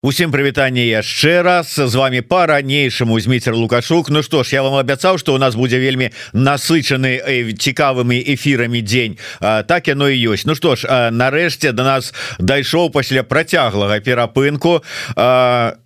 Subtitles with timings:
[0.00, 1.76] Усім прывітанне яшчэ раз.
[1.76, 4.08] З вами по-ранейшаму змейцер лукашук.
[4.08, 7.20] Ну што ж я вам абяцаў что у нас будзе вельмі насычаны
[7.52, 9.18] цікавымі эфірамі дзень.
[9.44, 10.48] А, так яно і ёсць.
[10.48, 14.80] Ну што ж нарэшце до нас дайшоў пасля працяглага перапынку
[15.20, 15.76] а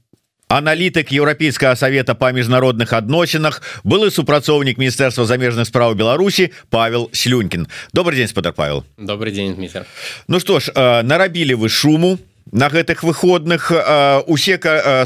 [0.46, 7.66] аналітык еўрапейскага совета па міжнародных адносінах былы супрацоўнік міністэрства замежных справ Беларусі Павел слюнькін.
[7.90, 8.84] Добрый день спадар Павел.
[8.96, 9.82] Добрый день Дмитрий.
[10.28, 10.70] Ну что ж
[11.02, 12.22] нарабілі вы шуму
[12.54, 13.72] на гэтых выходных
[14.30, 14.56] усе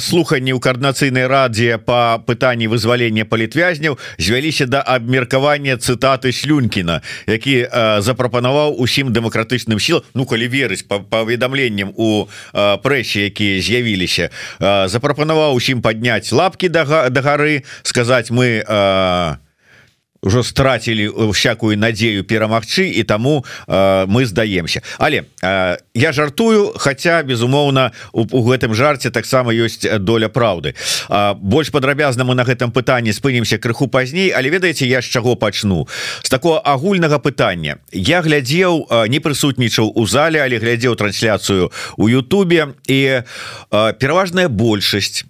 [0.00, 7.66] слуханні ў каардынацыйнай радзе по пытанні вызвалення палітвязняў звяліся да абмеркавання цытаты слюнькіна які
[8.04, 14.28] запрапанаваў усім дэмакратычным сіл Ну калі верыць па паведамленнем у прэсе якія з'явіліся
[14.60, 19.40] запрапанаваў усім падняць лапки да гары сказаць мы а
[20.22, 27.22] ўжо страцілі всякую надзею перамагчы і таму э, мы здаемся але э, я жартую хотя
[27.22, 32.72] безумоўна у, у гэтым жарце таксама ёсць доля праўды э, больш падрабязна мы на гэтым
[32.74, 35.86] пытанні спынемся крыху пазней але ведаеце я з чаго пачну?
[36.22, 37.78] З такого агульнага пытання.
[37.92, 44.48] Я глядзеў э, не прысутнічаў у зале але глядзеў трансляцыю у Ютубе і э, пераважная
[44.48, 45.24] большасць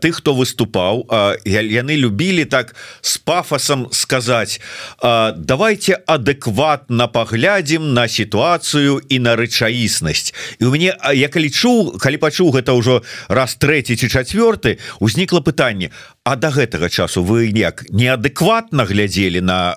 [0.00, 1.06] тых хто выступаў
[1.44, 4.60] яны любілі так с пафосом сказать
[5.02, 12.22] давайте адэкватно паглядзім на сітуацыю і на рэчаіснасць і у мяне я калі чуў калі
[12.22, 15.90] пачуў гэта ўжо раз третий ці чавёрты узнікла пытанне
[16.24, 19.76] А до гэтага часу вы як неадэкватна глядзелі на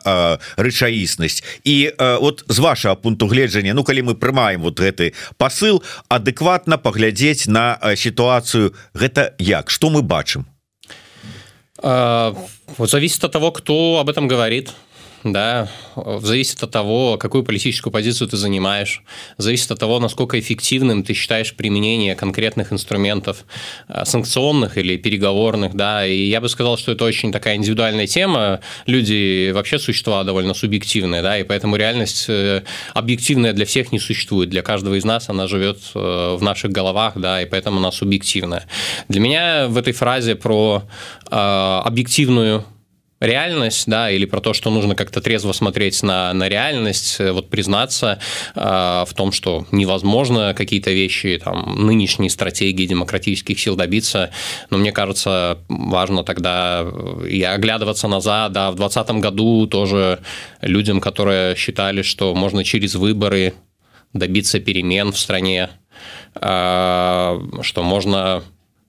[0.56, 1.44] рэчаіснасць?
[1.67, 6.80] І а, вот з вашего пункту гледжання Ну калі мы прымаем вот гэты посыл адэкватна
[6.80, 8.72] паглядзець на сітуацыю.
[8.95, 9.70] Гэта як?
[9.70, 10.48] Что мы бачым?
[11.84, 12.34] А,
[12.78, 14.72] вот зависит от того кто об этом говорит
[15.33, 15.70] да,
[16.22, 19.03] зависит от того, какую политическую позицию ты занимаешь,
[19.38, 23.45] зависит от того, насколько эффективным ты считаешь применение конкретных инструментов
[23.88, 28.61] э, санкционных или переговорных, да, и я бы сказал, что это очень такая индивидуальная тема,
[28.86, 32.63] люди вообще существа довольно субъективные, да, и поэтому реальность э,
[32.94, 37.13] объективная для всех не существует, для каждого из нас она живет э, в наших головах,
[37.16, 38.66] да, и поэтому она субъективная.
[39.07, 40.84] Для меня в этой фразе про
[41.30, 42.66] объективную
[43.19, 47.50] реальность, да, или про то, что нужно как-то трезво смотреть на, на реальность, э, вот
[47.50, 48.19] признаться
[48.55, 54.31] э, в том, что невозможно какие-то вещи, там, нынешние стратегии демократических сил добиться,
[54.69, 60.19] но мне кажется, важно тогда э, и оглядываться назад, да, в 2020 году тоже
[60.61, 63.53] людям, которые считали, что можно через выборы
[64.13, 65.69] добиться перемен в стране,
[66.35, 68.44] э, что можно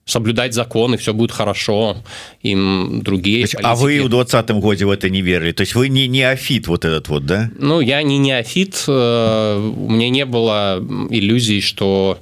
[0.09, 1.97] соблюдать закон, и все будет хорошо.
[2.41, 5.51] Им другие есть, А вы в 20 годе в это не верили?
[5.51, 7.49] То есть вы не неофит вот этот вот, да?
[7.57, 8.83] Ну, я не неофит.
[8.87, 12.19] Э, у меня не было иллюзий, что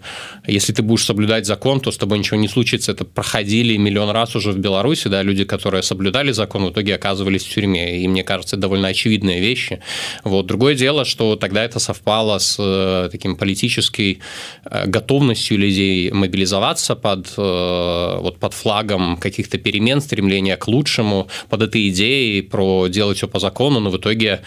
[0.47, 2.91] если ты будешь соблюдать закон, то с тобой ничего не случится.
[2.91, 7.43] Это проходили миллион раз уже в Беларуси, да, люди, которые соблюдали закон, в итоге оказывались
[7.43, 8.01] в тюрьме.
[8.01, 9.81] И мне кажется, это довольно очевидные вещи.
[10.23, 10.45] Вот.
[10.45, 14.19] Другое дело, что тогда это совпало с э, таким политической
[14.65, 21.89] э, готовностью людей мобилизоваться под вот под флагом каких-то перемен, стремления к лучшему, под этой
[21.89, 24.41] идеей про делать все по закону, но в итоге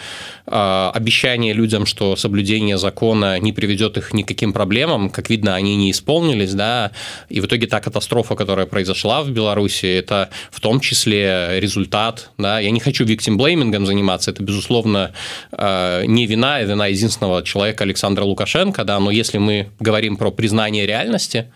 [0.45, 5.55] э, обещание людям, что соблюдение закона не приведет их ни к каким проблемам, как видно,
[5.55, 6.91] они не исполнились, да,
[7.29, 12.59] и в итоге та катастрофа, которая произошла в Беларуси, это в том числе результат, да,
[12.59, 15.11] я не хочу виктимблеймингом заниматься, это, безусловно,
[15.51, 20.85] э, не вина, вина единственного человека Александра Лукашенко, да, но если мы говорим про признание
[20.85, 21.51] реальности,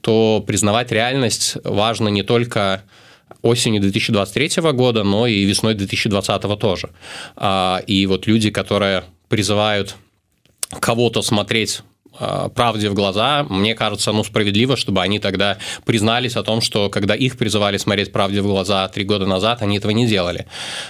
[0.00, 2.82] то признавать реальность важно не только
[3.42, 6.90] осенью 2023 года, но и весной 2020 тоже.
[7.36, 9.96] А, и вот люди, которые призывают
[10.80, 11.82] кого-то смотреть а,
[12.54, 17.14] правде в глаза, мне кажется, ну, справедливо, чтобы они тогда признались о том, что когда
[17.14, 20.46] их призывали смотреть правде в глаза три года назад, они этого не делали.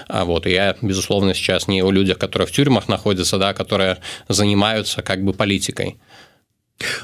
[0.08, 3.98] А вот, и я, безусловно, сейчас не о людях, которые в тюрьмах находятся, да, которые
[4.28, 5.96] занимаются как бы политикой.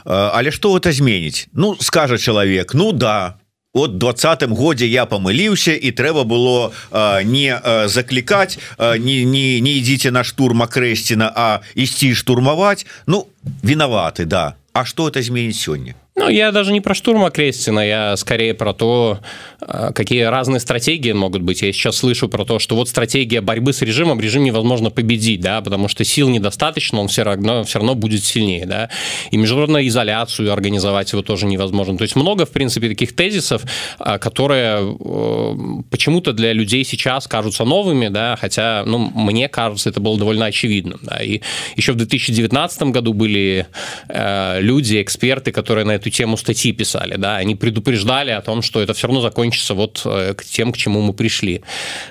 [0.04, 3.34] Але что это зменіць Ну скажа чалавек Ну да
[3.73, 9.71] от двадцатым годзе я памыліўся і трэба было а, не а, заклікаць не не не
[9.77, 13.27] ідзіце на штурм акрэсціна а ісці штурмаваць Ну
[13.63, 18.16] вінаваты да А что это зменіць сёння ну, я даже не про штурма Крестина, я
[18.16, 19.18] скорее про то,
[19.60, 21.62] а, какие разные стратегии могут быть.
[21.62, 25.60] Я сейчас слышу про то, что вот стратегия борьбы с режимом, режим невозможно победить, да,
[25.60, 28.90] потому что сил недостаточно, он все равно, все равно будет сильнее, да.
[29.32, 31.98] И международную изоляцию организовать его тоже невозможно.
[31.98, 33.62] То есть много, в принципе, таких тезисов,
[33.98, 35.54] а, которые э,
[35.90, 41.00] почему-то для людей сейчас кажутся новыми, да, хотя, ну, мне кажется, это было довольно очевидным,
[41.02, 41.16] да.
[41.16, 41.40] И
[41.74, 43.66] еще в 2019 году были
[44.08, 48.62] э, люди, эксперты, которые на это эту тему статьи писали, да, они предупреждали о том,
[48.62, 51.62] что это все равно закончится вот э, к тем, к чему мы пришли.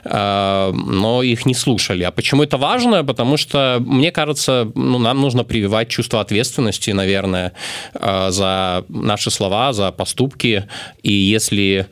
[0.04, 2.04] Э, но их не слушали.
[2.04, 3.04] А почему это важно?
[3.04, 7.54] Потому что, мне кажется, ну, нам нужно прививать чувство ответственности, наверное,
[7.94, 10.68] за наши слова, за поступки.
[11.04, 11.88] И если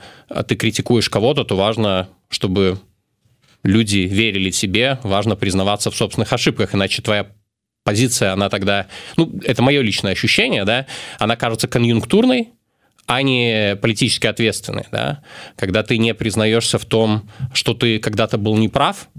[0.47, 2.79] ты критикуешь кого-то, то важно, чтобы
[3.63, 7.27] люди верили тебе, важно признаваться в собственных ошибках, иначе твоя
[7.83, 8.87] позиция, она тогда,
[9.17, 10.85] ну, это мое личное ощущение, да,
[11.19, 12.49] она кажется конъюнктурной,
[13.07, 15.23] а не политически ответственной, да,
[15.57, 19.09] когда ты не признаешься в том, что ты когда-то был неправ,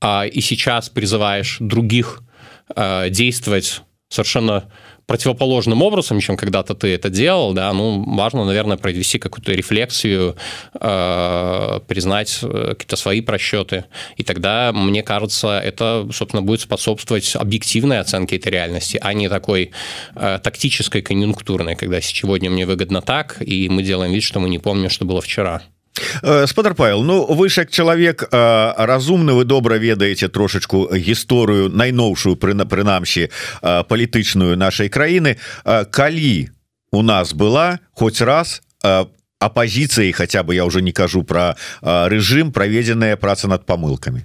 [0.00, 2.22] а, и сейчас призываешь других
[2.74, 4.70] а, действовать совершенно
[5.06, 10.36] противоположным образом, чем когда-то ты это делал, да, ну, важно, наверное, провести какую-то рефлексию,
[10.80, 13.84] э, признать э, какие-то свои просчеты,
[14.16, 19.70] и тогда, мне кажется, это, собственно, будет способствовать объективной оценке этой реальности, а не такой
[20.16, 24.58] э, тактической, конъюнктурной, когда сегодня мне выгодно так, и мы делаем вид, что мы не
[24.58, 25.62] помним, что было вчера.
[26.23, 31.69] Э, спадар павел ну вы ж як чалавек э, разумны вы добра ведаеце трошачку гісторыю
[31.69, 36.49] найноўшую пры прынамсі э, палітычную нашай краіны калі
[36.91, 38.61] у нас была хоць раз
[39.39, 44.23] апозіцыяй хотя бы я уже не кажу про рэжым праведзеная праца над помылками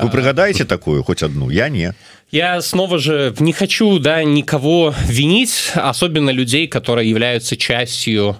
[0.00, 1.92] вы прыгадаеце такую хоть одну я не
[2.32, 8.36] Я снова же не хочу да никого винить особенно людей которые являются частью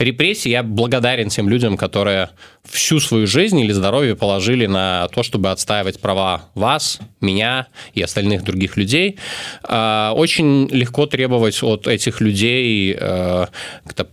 [0.00, 2.30] репрессий я благодарен тем людям, которые
[2.64, 8.44] всю свою жизнь или здоровье положили на то, чтобы отстаивать права вас, меня и остальных
[8.44, 9.18] других людей.
[9.62, 13.46] А, очень легко требовать от этих людей э,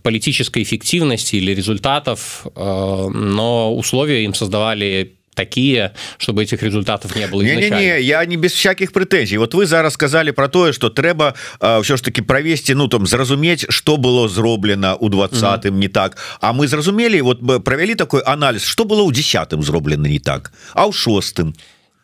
[0.02, 7.41] политической эффективности или результатов, э, но условия им создавали такие чтобы этих результатов не было
[7.41, 10.89] не, не, не, я не без всяких прэтэнзій вот вы зараз сказали про тое что
[10.89, 15.79] трэба ўсё ж таки провесці ну там зразумець что было зроблена у двадцатым mm -hmm.
[15.79, 20.07] не так а мы зразумелі вот бы провялі такой анализ что было у десятым зроблена
[20.07, 21.59] не так а ў шостым то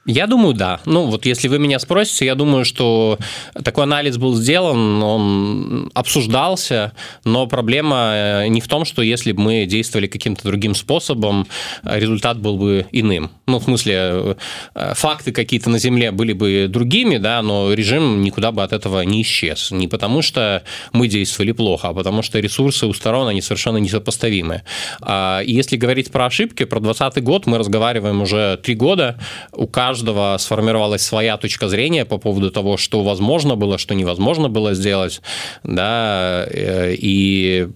[0.07, 0.81] я думаю, да.
[0.85, 3.19] Ну, вот если вы меня спросите, я думаю, что
[3.63, 6.93] такой анализ был сделан, он обсуждался,
[7.25, 11.47] но проблема э, не в том, что если бы мы действовали каким-то другим способом,
[11.83, 13.31] результат был бы иным.
[13.47, 14.37] Ну, в смысле,
[14.75, 19.01] э, факты какие-то на Земле были бы другими, да, но режим никуда бы от этого
[19.01, 19.71] не исчез.
[19.71, 24.65] Не потому, что мы действовали плохо, а потому, что ресурсы у сторон, они совершенно несопоставимы.
[25.01, 29.19] А если говорить про ошибки, про 2020 год мы разговариваем уже три года,
[29.53, 34.49] у каждого каждого сформировалась своя точка зрения по поводу того, что возможно было, что невозможно
[34.49, 35.23] было сделать,
[35.63, 37.69] да, э, и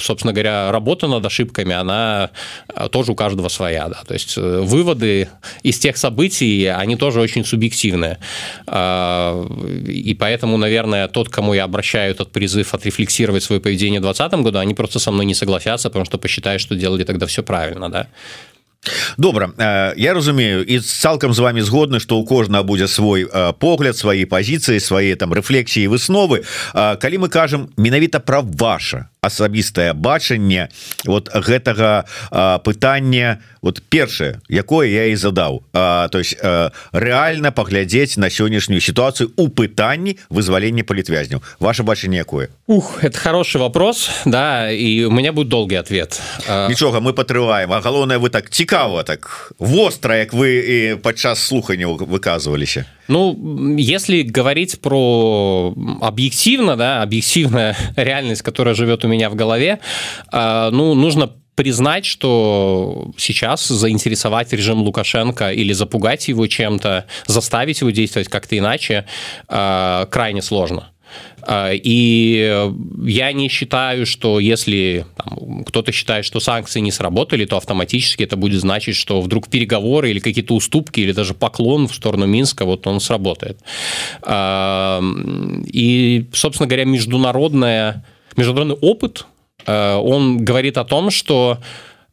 [0.00, 2.30] собственно говоря, работа над ошибками, она
[2.90, 5.28] тоже у каждого своя, да, то есть э, выводы
[5.64, 8.18] из тех событий, они тоже очень субъективные,
[8.66, 14.58] и поэтому, наверное, тот, кому я обращаю этот призыв отрефлексировать свое поведение в 2020 году,
[14.58, 18.06] они просто со мной не согласятся, потому что посчитают, что делали тогда все правильно, да
[19.17, 23.53] добра э, я разумею і цалкам з вами згодны что у кожнага будзе свой э,
[23.53, 30.68] погляд свои позиции свои там рэфлексіі высновы калі мы кажам менавіта про ваше асабістае бачанне
[31.04, 32.04] вот гэтага
[32.64, 35.62] пытання вот першае якое я і задаў.
[35.72, 36.38] То есть
[36.92, 41.42] реально паглядзець на сённяшнюю сітуацыю у пытанні вызвалення палітвязняў.
[41.60, 42.48] Ваше бачанне якое?
[42.66, 46.20] Ух это хороший вопрос да и у меня будет долгий ответ.
[46.68, 51.86] Нічога мы патрываем а галоўнае вы так цікава так востра як вы і падчас слухання
[51.86, 59.80] выказываліся Ну, если говорить про объективно, да, объективная реальность, которая живет у меня в голове,
[60.32, 67.90] э, ну, нужно признать, что сейчас заинтересовать режим Лукашенко или запугать его чем-то, заставить его
[67.90, 69.06] действовать как-то иначе,
[69.48, 70.90] э, крайне сложно.
[71.42, 72.70] А, и
[73.04, 75.06] я не считаю, что если
[75.66, 80.18] кто-то считает, что санкции не сработали, то автоматически это будет значить, что вдруг переговоры или
[80.18, 83.58] какие-то уступки, или даже поклон в сторону Минска, вот он сработает.
[84.22, 85.02] А,
[85.66, 88.04] и, собственно говоря, международная,
[88.38, 89.26] международный опыт,
[89.66, 91.58] а, он говорит о том, что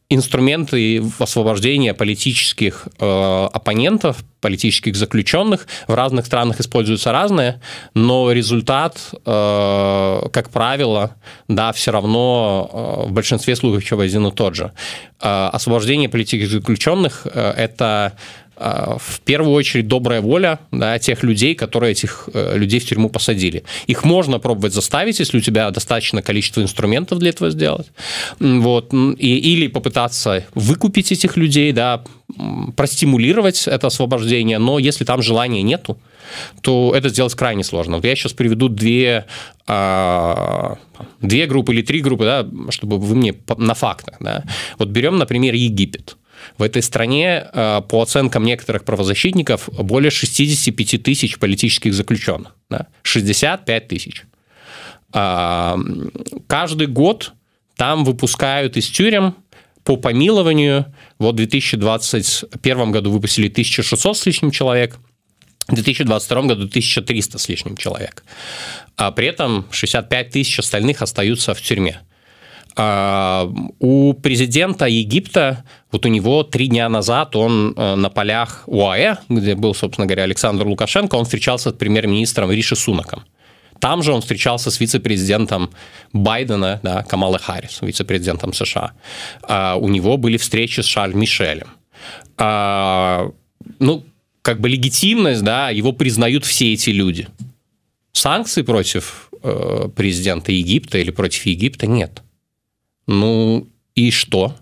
[0.08, 7.60] инструменты освобождения политических э, оппонентов, политических заключенных в разных странах используются разные,
[7.94, 11.16] но результат, э, как правило,
[11.48, 14.72] да, все равно э, в большинстве случаев один и тот же.
[15.20, 18.12] Э, освобождение политических заключенных э, это
[18.58, 23.64] в первую очередь добрая воля да, тех людей, которые этих э, людей в тюрьму посадили.
[23.86, 27.88] Их можно пробовать заставить, если у тебя достаточно количество инструментов для этого сделать.
[28.40, 28.92] Вот.
[28.94, 32.02] И, или попытаться выкупить этих людей, да,
[32.76, 35.98] простимулировать это освобождение, но если там желания нету,
[36.60, 37.96] то это сделать крайне сложно.
[37.96, 39.26] Вот я сейчас приведу две,
[39.66, 40.76] а,
[41.20, 44.16] две группы или три группы, да, чтобы вы мне на фактах.
[44.20, 44.44] Да.
[44.78, 46.16] Вот берем, например, Египет.
[46.58, 52.54] В этой стране, а, по оценкам некоторых правозащитников, более 65 тысяч политических заключенных.
[52.70, 52.86] Да?
[53.02, 54.22] 65 тысяч.
[55.12, 55.78] А,
[56.46, 57.32] каждый год
[57.76, 59.34] там выпускают из тюрем
[59.84, 60.92] по помилованию.
[61.18, 64.98] Вот в 2021 году выпустили 1600 с лишним человек,
[65.68, 68.24] в 2022 году 1300 с лишним человек.
[68.96, 72.00] А при этом 65 тысяч остальных остаются в тюрьме.
[72.78, 79.16] А, у президента Египта, вот у него три дня назад он э, на полях УАЭ,
[79.30, 83.24] где был, собственно говоря, Александр Лукашенко, он встречался с премьер-министром Риши Сунаком.
[83.80, 85.70] Там же он встречался с вице-президентом
[86.12, 88.92] Байдена, да, Камалы Харрис, вице-президентом США.
[89.42, 91.68] А у него были встречи с Шарль Мишелем.
[92.36, 93.30] А,
[93.78, 94.04] ну,
[94.42, 97.26] как бы легитимность, да, его признают все эти люди.
[98.12, 102.22] Санкций против э, президента Египта или против Египта нет.
[103.06, 104.56] Ну и что?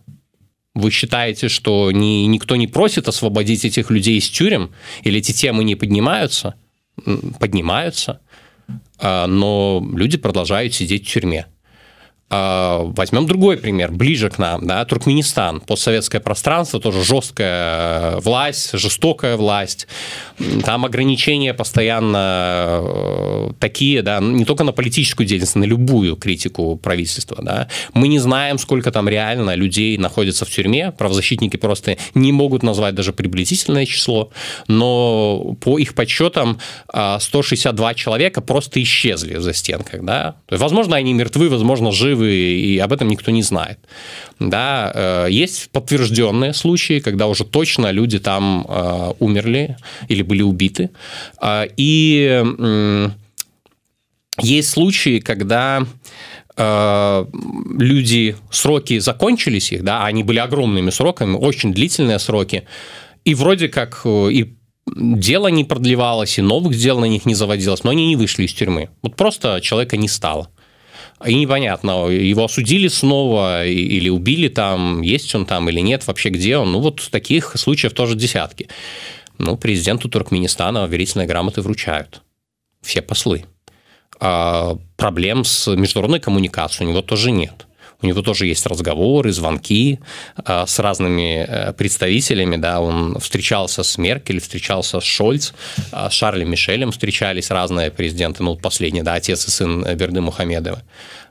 [0.75, 4.73] Вы считаете, что ни, никто не просит освободить этих людей из тюрем?
[5.03, 6.55] Или эти темы не поднимаются?
[7.39, 8.21] Поднимаются.
[8.99, 11.47] А, но люди продолжают сидеть в тюрьме.
[12.31, 19.37] А, возьмем другой пример, ближе к нам, да, Туркменистан, постсоветское пространство, тоже жесткая власть, жестокая
[19.37, 19.87] власть,
[20.65, 27.39] там ограничения постоянно э, такие, да, не только на политическую деятельность, на любую критику правительства,
[27.43, 27.69] да.
[27.93, 32.95] Мы не знаем, сколько там реально людей находится в тюрьме, правозащитники просто не могут назвать
[32.95, 34.31] даже приблизительное число,
[34.67, 36.59] но по их подсчетам
[36.91, 40.37] 162 а, человека просто исчезли за стенках, да.
[40.47, 43.79] То есть, возможно, они мертвы, возможно, живы, и об этом никто не знает.
[44.41, 49.77] Да, э, есть подтвержденные случаи, когда уже точно люди там э, умерли
[50.09, 50.91] или были убиты.
[51.41, 52.45] Э, и
[54.41, 55.87] есть случаи, когда
[56.57, 62.63] люди, сроки закончились их, да, они были огромными сроками, очень длительные сроки,
[63.25, 64.55] и вроде как и
[64.87, 68.53] дело не продлевалось, и новых дел на них не заводилось, но они не вышли из
[68.53, 68.91] тюрьмы.
[69.03, 70.49] Вот просто человека не стало
[71.27, 76.57] и непонятно, его осудили снова или убили там, есть он там или нет, вообще где
[76.57, 76.73] он.
[76.73, 78.69] Ну, вот таких случаев тоже десятки.
[79.39, 82.23] Ну, президенту Туркменистана верительные грамоты вручают.
[82.83, 83.45] Все послы.
[84.21, 87.67] А проблем с международной коммуникацией у него тоже нет.
[88.05, 89.99] У него тоже есть разговоры, звонки
[90.37, 92.57] а, с разными э, представителями.
[92.57, 92.83] Да.
[92.83, 95.53] Он встречался с Меркель, встречался с Шольц,
[95.91, 98.43] а, с Шарлем Мишелем встречались разные президенты.
[98.43, 100.83] Ну, последний, да, отец и сын Берды Мухамедова.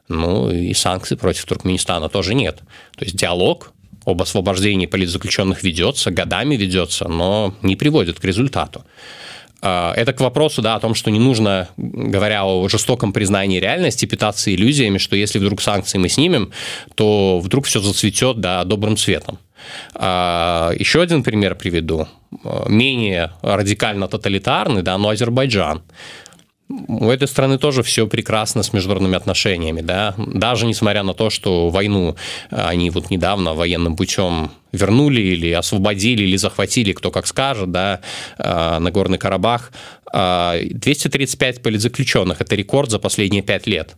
[0.07, 2.57] Ну, и санкций против Туркменистана тоже нет.
[2.97, 3.71] То есть диалог
[4.03, 8.83] об освобождении политзаключенных ведется, годами ведется, но не приводит к результату.
[9.65, 14.05] А, это к вопросу да, о том, что не нужно, говоря о жестоком признании реальности,
[14.05, 16.51] питаться иллюзиями, что если вдруг санкции мы снимем,
[16.95, 19.39] то вдруг все зацветет да, добрым цветом.
[19.95, 22.09] А, еще один пример приведу.
[22.67, 25.81] Менее радикально тоталитарный, да, но Азербайджан
[26.87, 31.69] у этой страны тоже все прекрасно с международными отношениями, да, даже несмотря на то, что
[31.69, 32.15] войну
[32.49, 38.01] они вот недавно военным путем вернули или освободили, или захватили, кто как скажет, да,
[38.37, 39.71] а, на Горный Карабах.
[40.11, 43.95] 235 а, политзаключенных– это рекорд за последние пять лет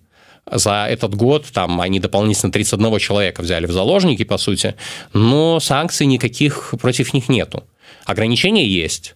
[0.51, 4.75] за этот год там они дополнительно 31 человека взяли в заложники, по сути,
[5.11, 7.63] но санкций никаких против них нету.
[8.05, 9.15] Ограничения есть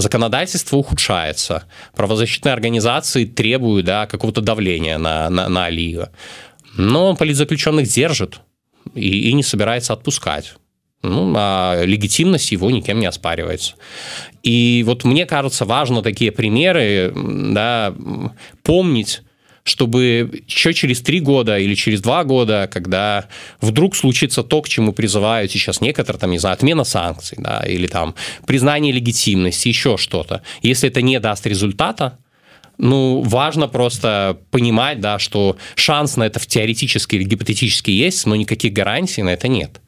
[0.00, 1.64] законодательство ухудшается,
[1.94, 6.10] правозащитные организации требуют да, какого-то давления на, на, на Алиева.
[6.76, 8.40] Но политзаключенных держит
[8.94, 10.54] и, и не собирается отпускать.
[11.02, 13.74] Ну, а легитимность его никем не оспаривается.
[14.42, 17.94] И вот мне кажется, важно такие примеры да,
[18.64, 19.22] помнить,
[19.68, 23.26] чтобы еще через три года или через два года, когда
[23.60, 27.86] вдруг случится то, к чему призывают сейчас некоторые, там, не знаю, отмена санкций, да, или
[27.86, 28.14] там
[28.46, 32.18] признание легитимности, еще что-то, если это не даст результата,
[32.78, 38.72] ну, важно просто понимать, да, что шанс на это теоретически или гипотетически есть, но никаких
[38.72, 39.80] гарантий на это нет.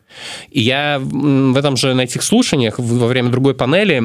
[0.51, 4.03] И я в этом же, на этих слушаниях во время другой панели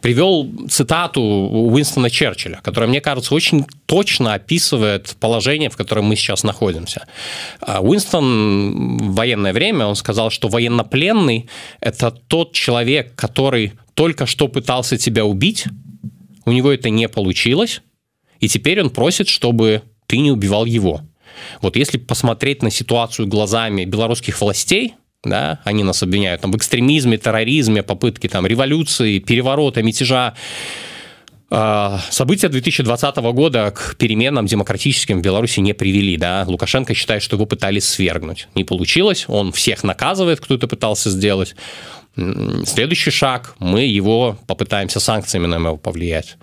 [0.00, 6.44] привел цитату Уинстона Черчилля, которая, мне кажется, очень точно описывает положение, в котором мы сейчас
[6.44, 7.06] находимся.
[7.60, 11.48] Э, Уинстон в военное время, он сказал, что военнопленный–
[11.80, 15.66] это тот человек, который только что пытался тебя убить,
[16.44, 17.82] у него это не получилось,
[18.40, 21.02] и теперь он просит, чтобы ты не убивал его.
[21.60, 27.18] Вот если посмотреть на ситуацию глазами белорусских властей, да, они нас обвиняют там, в экстремизме,
[27.18, 30.34] терроризме, попытке там, революции, переворота, мятежа.
[31.48, 36.16] А, события 2020 года к переменам демократическим в Беларуси не привели.
[36.16, 36.44] Да?
[36.46, 38.48] Лукашенко считает, что его пытались свергнуть.
[38.54, 41.54] Не получилось, он всех наказывает, кто это пытался сделать.
[42.64, 46.36] Следующий шаг, мы его попытаемся санкциями на него повлиять.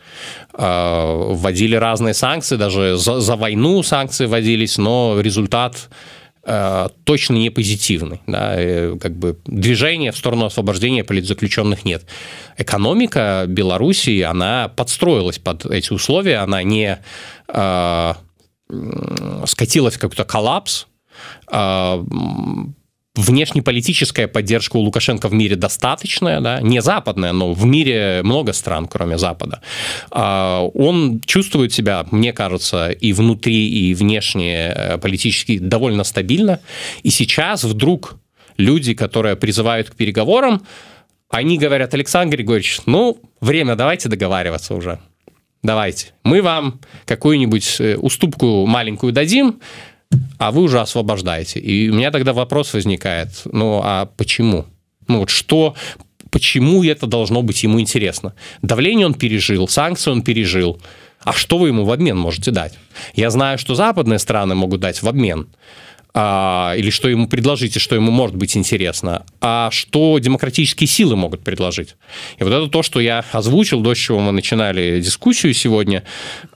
[0.54, 5.90] А, вводили разные санкции, даже за, за войну санкции вводились, но результат
[6.46, 8.22] точно не позитивный.
[8.28, 8.58] Да,
[9.00, 12.06] как бы движения в сторону освобождения политзаключенных нет.
[12.58, 17.00] Экономика Белоруссии, она подстроилась под эти условия, она не
[17.48, 18.14] э,
[19.46, 20.88] скатилась в какой-то коллапс,
[21.52, 22.04] э,
[23.16, 28.88] внешнеполитическая поддержка у Лукашенко в мире достаточная, да, не западная, но в мире много стран,
[28.88, 29.62] кроме Запада.
[30.10, 36.60] А, он чувствует себя, мне кажется, и внутри, и внешне э, политически довольно стабильно.
[37.04, 38.16] И сейчас вдруг
[38.58, 40.66] люди, которые призывают к переговорам,
[41.30, 45.00] они говорят, Александр Григорьевич, ну, время, давайте договариваться уже.
[45.62, 46.14] Давайте.
[46.24, 49.60] Мы вам какую-нибудь э, уступку маленькую дадим,
[50.38, 51.60] а вы уже освобождаете.
[51.60, 54.66] И у меня тогда вопрос возникает, ну а почему?
[55.08, 55.76] Ну вот что,
[56.30, 58.34] почему это должно быть ему интересно?
[58.62, 60.80] Давление он пережил, санкции он пережил.
[61.24, 62.74] А что вы ему в обмен можете дать?
[63.16, 65.48] Я знаю, что западные страны могут дать в обмен.
[66.16, 71.16] А, или что ему предложить, и что ему может быть интересно, а что демократические силы
[71.16, 71.96] могут предложить.
[72.38, 76.04] И вот это то, что я озвучил, до чего мы начинали дискуссию сегодня.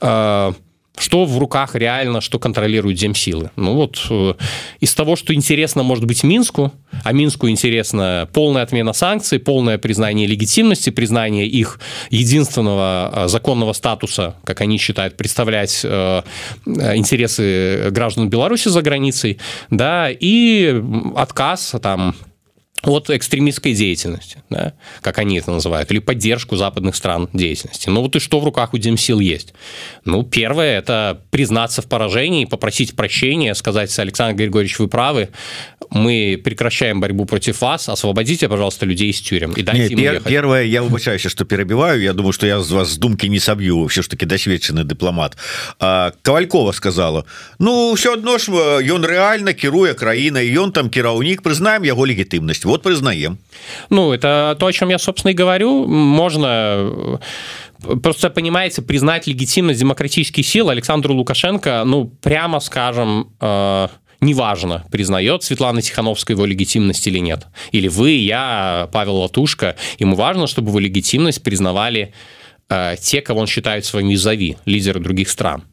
[0.00, 0.54] А,
[0.98, 3.50] что в руках реально, что контролируют земсилы.
[3.56, 4.34] Ну вот э,
[4.80, 6.72] из того, что интересно, может быть, Минску,
[7.04, 14.36] а Минску интересно полная отмена санкций, полное признание легитимности, признание их единственного э, законного статуса,
[14.44, 16.22] как они считают, представлять э,
[16.66, 19.38] интересы граждан Беларуси за границей,
[19.70, 20.82] да, и
[21.16, 22.14] отказ там
[22.84, 27.88] от экстремистской деятельности, да, как они это называют, или поддержку западных стран деятельности.
[27.88, 29.54] Ну вот и что в руках у Демсил есть?
[30.04, 35.30] Ну, первое– это признаться в поражении, попросить прощения, сказать, Александр Григорьевич, вы правы,
[35.90, 40.64] мы прекращаем борьбу против вас, освободите, пожалуйста, людей из тюрем и дайте Не, пер, Первое,
[40.64, 44.02] я выбачаюсь, что перебиваю, я думаю, что я с вас с думки не собью, все
[44.02, 45.36] ж таки досведченный дипломат.
[45.80, 47.24] А, Ковалькова сказала,
[47.58, 52.82] ну, все одно ж, ён реально кіруе краінай, ён там кіраўнік, прызнаем яго легітымнасць вот
[52.82, 53.38] признаем.
[53.90, 55.86] Ну это то о чем я собственно и говорю.
[55.86, 57.18] Можно
[57.82, 63.88] э, просто понимаете признать легитимность демократических сил александру лукашенко ну прямо скажем э,
[64.20, 67.46] неважно признает Светлана Тихановская его легитимность или нет.
[67.72, 69.76] Или вы я Павел Латушка.
[69.98, 72.12] Ему важно чтобы его легитимность признавали
[72.68, 75.64] э, те кого он считает своими визави лидеры других стран.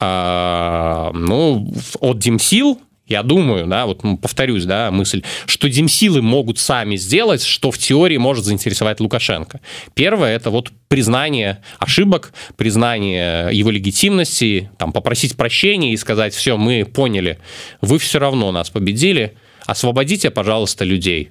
[0.00, 6.96] Э, ну от Димсил я думаю, да, вот повторюсь, да, мысль, что демсилы могут сами
[6.96, 9.60] сделать, что в теории может заинтересовать Лукашенко.
[9.94, 16.84] Первое– это вот признание ошибок, признание его легитимности, там, попросить прощения и сказать, все, мы
[16.84, 17.38] поняли,
[17.80, 21.30] вы все равно нас победили, освободите, пожалуйста, людей.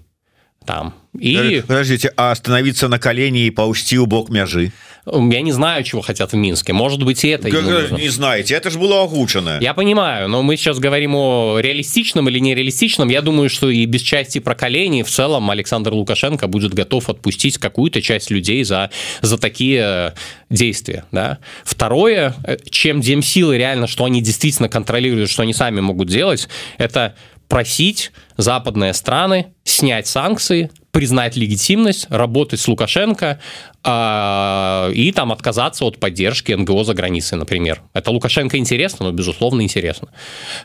[0.68, 0.94] Там.
[1.18, 1.64] И...
[1.66, 4.74] Подождите, а остановиться на колени и паусти у бок мяжи?
[5.06, 6.74] Я не знаю, чего хотят в Минске.
[6.74, 9.60] Может быть, и это не знаете, это же было огучено.
[9.62, 13.08] Я понимаю, но мы сейчас говорим о реалистичном или нереалистичном.
[13.08, 18.02] Я думаю, что и без части проколений в целом Александр Лукашенко будет готов отпустить какую-то
[18.02, 18.90] часть людей за,
[19.22, 20.14] за такие
[20.50, 21.06] действия.
[21.14, 21.38] Да?
[21.64, 27.16] Второе, э, чем демсилы реально, что они действительно контролируют, что они сами могут делать, это
[27.48, 33.40] просить западные страны снять санкции, признать легитимность, работать с Лукашенко
[33.84, 37.82] э, и там отказаться от поддержки НГО за границей, например.
[37.94, 40.10] Это Лукашенко интересно, но, безусловно, интересно.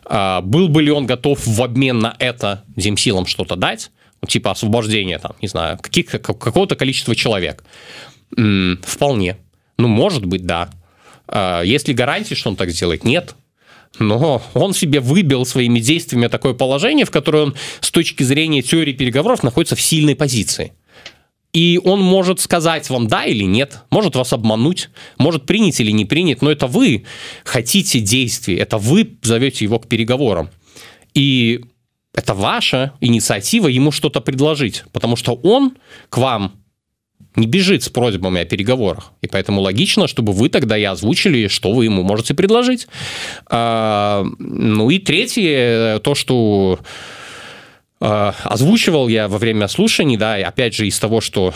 [0.09, 3.90] Э, был бы ли он готов в обмен на это земсилам что-то дать?
[4.27, 7.64] Типа освобождения, там, не знаю, каких, какого-то количества человек?
[8.37, 9.37] М -м, вполне.
[9.79, 10.71] Ну, может быть, да.
[11.29, 13.05] Э, есть ли гарантии, что он так сделает?
[13.05, 13.35] Нет
[13.98, 18.92] но он себе выбил своими действиями такое положение, в которое он с точки зрения теории
[18.92, 20.72] переговоров находится в сильной позиции.
[21.52, 26.07] И он может сказать вам да или нет, может вас обмануть, может принять или не
[26.07, 27.05] принять, но это вы
[27.44, 30.48] хотите действий, это вы зовете его к переговорам.
[31.12, 31.61] И
[32.14, 35.76] это ваша инициатива ему что-то предложить, потому что он
[36.09, 36.62] к вам
[37.37, 39.12] не бежит с просьбами о переговорах.
[39.23, 42.88] И поэтому логично, чтобы вы тогда и озвучили, что вы ему можете предложить.
[43.47, 46.81] А, ну и третье, то, что
[48.01, 51.55] а, озвучивал я во время слушаний, да, и опять же из того, что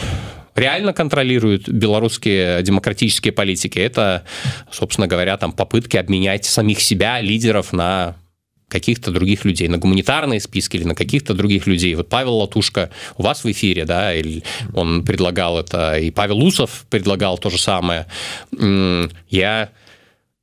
[0.54, 4.24] реально контролируют белорусские демократические политики, это,
[4.70, 8.16] собственно говоря, там попытки обменять самих себя, лидеров, на
[8.68, 11.94] каких-то других людей, на гуманитарные списки или на каких-то других людей.
[11.94, 14.42] Вот Павел Латушка у вас в эфире, да, или
[14.74, 18.06] он предлагал это, и Павел Усов предлагал то же самое.
[19.30, 19.70] Я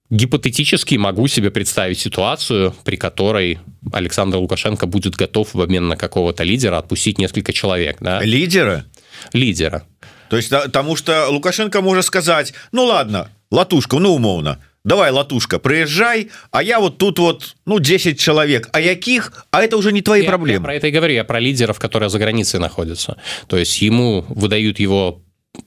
[0.09, 3.59] гипотетически могу себе представить ситуацию, при которой
[3.91, 7.97] Александр Лукашенко будет готов в обмен на какого-то лидера отпустить несколько человек.
[7.99, 8.21] Да?
[8.21, 8.85] Лидера?
[9.33, 9.85] Лидера.
[10.29, 16.29] То есть, потому что Лукашенко может сказать, ну ладно, Латушка, ну умовно, давай латушка приезжай
[16.51, 18.69] а я вот тут вот ну 10 человек.
[18.73, 19.45] А яких?
[19.51, 21.79] А это уже не твои я, проблемы я про это и говорю я про лидеров
[21.79, 23.17] которые за границей находятся.
[23.47, 25.22] То есть ему выдают его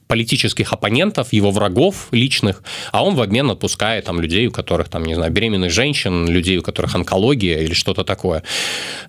[0.07, 5.05] политических оппонентов, его врагов личных, а он в обмен отпускает там людей, у которых там,
[5.05, 8.43] не знаю, беременных женщин, людей, у которых онкология или что-то такое.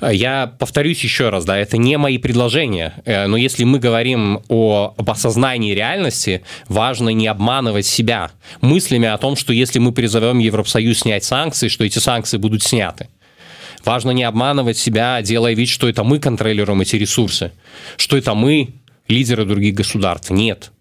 [0.01, 4.95] Я повторюсь еще раз, да, это не мои предложения, э, но если мы говорим о,
[4.97, 11.01] об осознании реальности, важно не обманывать себя мыслями о том, что если мы призовем Евросоюз
[11.01, 13.09] снять санкции, что эти санкции будут сняты.
[13.85, 17.53] Важно не обманывать себя, делая вид, что это мы контролируем эти ресурсы,
[17.97, 18.75] что это мы
[19.09, 20.31] лидеры других государств.
[20.31, 20.73] Нет.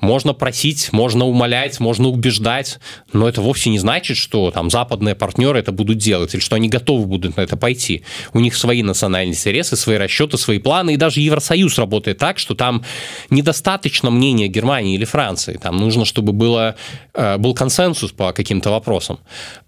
[0.00, 2.78] Можно просить, можно умолять, можно убеждать,
[3.12, 6.70] но это вовсе не значит, что там западные партнеры это будут делать или что они
[6.70, 8.02] готовы будут на это пойти.
[8.32, 12.54] У них свои национальные интересы, свои расчеты, свои планы, и даже Евросоюз работает так, что
[12.54, 12.82] там
[13.28, 15.58] недостаточно мнения Германии или Франции.
[15.62, 16.76] Там нужно, чтобы было,
[17.12, 19.18] э, был консенсус по каким-то вопросам.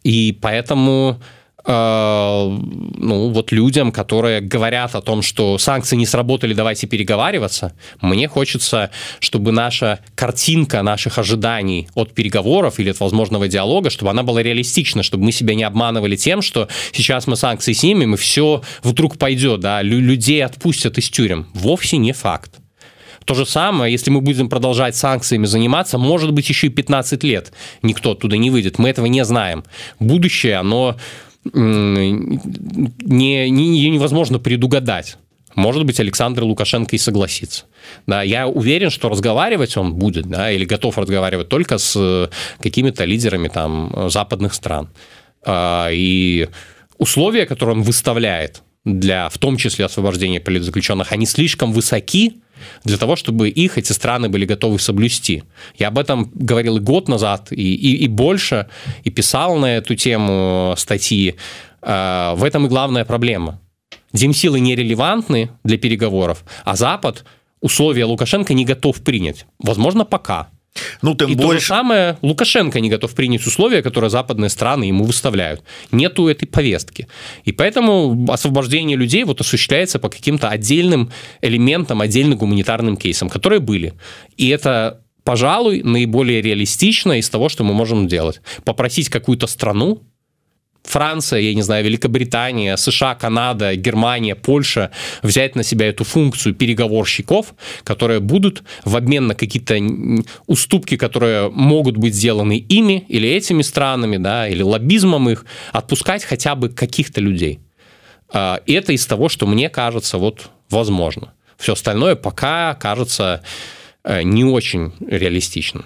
[0.02, 1.20] И поэтому
[1.64, 8.90] ну, вот людям, которые говорят о том, что санкции не сработали, давайте переговариваться, мне хочется,
[9.20, 15.02] чтобы наша картинка наших ожиданий от переговоров или от возможного диалога, чтобы она была реалистична,
[15.02, 19.60] чтобы мы себя не обманывали тем, что сейчас мы санкции снимем, и все вдруг пойдет,
[19.60, 21.46] да, людей отпустят из тюрем.
[21.54, 22.58] Вовсе не факт.
[23.24, 27.52] То же самое, если мы будем продолжать санкциями заниматься, может быть, еще и 15 лет
[27.82, 28.78] никто оттуда не выйдет.
[28.78, 29.64] Мы этого не знаем.
[30.00, 30.96] Будущее, оно
[31.44, 32.38] не,
[33.50, 35.16] не, невозможно предугадать.
[35.54, 37.64] Может быть, Александр Лукашенко и согласится.
[38.06, 42.28] Да, я уверен, что разговаривать он будет, да, или готов разговаривать только с э,
[42.62, 44.88] какими-то лидерами там, западных стран.
[45.44, 46.48] А, и
[46.96, 52.40] условия, которые он выставляет для, в том числе, освобождения политзаключенных, они слишком высоки,
[52.84, 55.44] для того, чтобы их эти страны были готовы соблюсти.
[55.78, 58.68] Я об этом говорил и год назад, и, и, и больше,
[59.04, 61.36] и писал на эту тему статьи.
[61.80, 63.60] А, в этом и главная проблема.
[64.12, 67.24] Демсилы нерелевантны для переговоров, а Запад
[67.60, 69.46] условия Лукашенко не готов принять.
[69.58, 70.48] Возможно, пока.
[71.02, 71.54] Ну, тем и больше...
[71.54, 75.62] то же самое Лукашенко не готов принять условия, которые западные страны ему выставляют.
[75.90, 77.08] Нету этой повестки.
[77.44, 83.94] И поэтому освобождение людей вот осуществляется по каким-то отдельным элементам, отдельным гуманитарным кейсам, которые были.
[84.36, 88.40] И это пожалуй, наиболее реалистично из того, что мы можем делать.
[88.64, 90.02] Попросить какую-то страну
[90.84, 94.90] Франция, я не знаю, Великобритания, США, Канада, Германия, Польша
[95.22, 99.78] взять на себя эту функцию переговорщиков, которые будут в обмен на какие-то
[100.46, 106.54] уступки, которые могут быть сделаны ими или этими странами, да, или лоббизмом их, отпускать хотя
[106.54, 107.60] бы каких-то людей.
[108.32, 111.32] А, и это из того, что мне кажется вот возможно.
[111.58, 113.42] Все остальное пока кажется
[114.02, 115.84] э, не очень реалистичным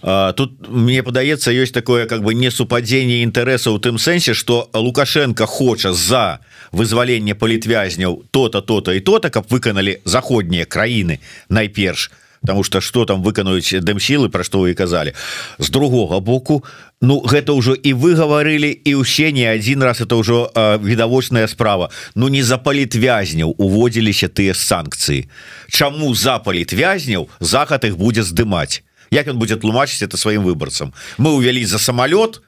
[0.00, 5.92] тут мне падаецца ёсць такое как бы несупадзенне інтарэса у тым сэнсе что лукашенко хоча
[5.92, 6.40] за
[6.72, 12.10] вызваленне палітвязняў то-то то-то і то-то каб выканалі заходнія краіны найперш.
[12.40, 15.14] Потому что что там выканаюць дэмсілы про што вы казалі
[15.58, 16.64] з другога боку
[17.00, 20.48] Ну гэта ўжо і вы гаварылі і ўсе не адзін раз это ўжо
[20.80, 21.90] відавочная справа.
[22.14, 25.28] Ну не за палітвязняў уводзіліся тыя санкцыі
[25.68, 31.31] Чаму за палітвязняў захад их будзе здымаць як он будет тлумачыць это сваім выбарцам мы
[31.31, 32.41] увялі за самолет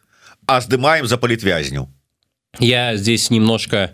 [0.48, 1.90] а здымаем за палітвязню
[2.60, 3.92] я здесь немножко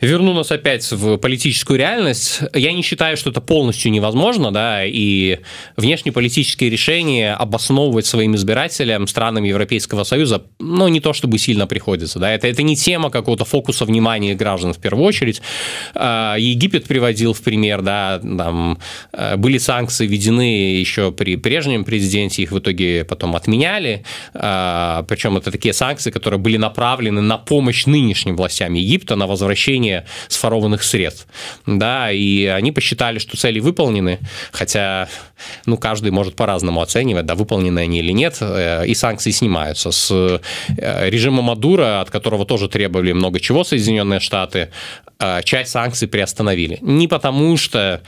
[0.00, 2.40] верну нас опять в политическую реальность.
[2.54, 5.38] Я не считаю, что это полностью невозможно, да, и
[5.76, 12.32] внешнеполитические решения обосновывать своим избирателям странам Европейского Союза, ну, не то чтобы сильно приходится, да,
[12.32, 15.42] это, это не тема какого-то фокуса внимания граждан в первую очередь.
[15.94, 18.78] А, Египет приводил в пример, да, там
[19.12, 25.36] э, были санкции введены еще при прежнем президенте, их в итоге потом отменяли, а, причем
[25.36, 30.82] это такие санкции, которые были направлены на помощь нынешним властям Египта, на возвращение возвращения сфорованных
[30.82, 31.26] средств.
[31.66, 34.18] Да, и они посчитали, что цели выполнены,
[34.52, 35.08] хотя
[35.66, 39.90] ну, каждый может по-разному оценивать, да, выполнены они или нет, э, и санкции снимаются.
[39.90, 44.68] С э, режима Мадура, от которого тоже требовали много чего Соединенные Штаты,
[45.18, 46.78] э, часть санкций приостановили.
[46.82, 48.00] Не потому что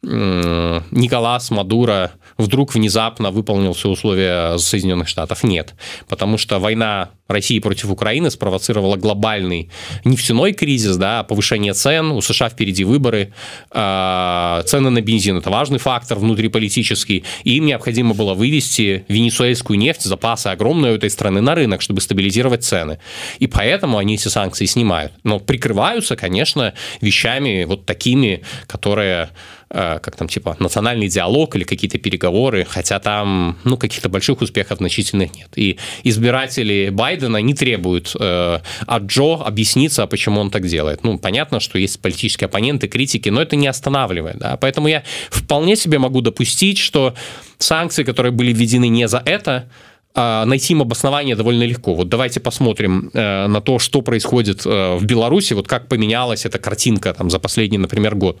[0.00, 5.42] Николас Мадуро вдруг внезапно выполнил все условия Соединенных Штатов.
[5.42, 5.74] Нет,
[6.08, 9.70] потому что война России против Украины спровоцировала глобальный
[10.04, 13.34] нефтяной кризис, да, повышение цен, у США впереди выборы,
[13.70, 20.02] э, цены на бензин– это важный фактор внутриполитический, и им необходимо было вывести венесуэльскую нефть,
[20.02, 22.98] запасы огромные у этой страны на рынок, чтобы стабилизировать цены.
[23.40, 25.12] И поэтому они эти санкции снимают.
[25.22, 26.72] Но прикрываются, конечно,
[27.02, 29.30] вещами вот такими, которые
[29.70, 35.34] как там, типа, национальный диалог или какие-то переговоры, хотя там, ну, каких-то больших успехов значительных
[35.34, 35.50] нет.
[35.56, 41.04] И избиратели Байдена не требуют э, от Джо объясниться, почему он так делает.
[41.04, 45.76] Ну, понятно, что есть политические оппоненты, критики, но это не останавливает, да, поэтому я вполне
[45.76, 47.14] себе могу допустить, что
[47.58, 49.68] санкции, которые были введены не за это,
[50.14, 51.94] а, найти им обоснование довольно легко.
[51.94, 56.58] Вот давайте посмотрим э, на то, что происходит э, в Беларуси, вот как поменялась эта
[56.58, 58.40] картинка там за последний, например, год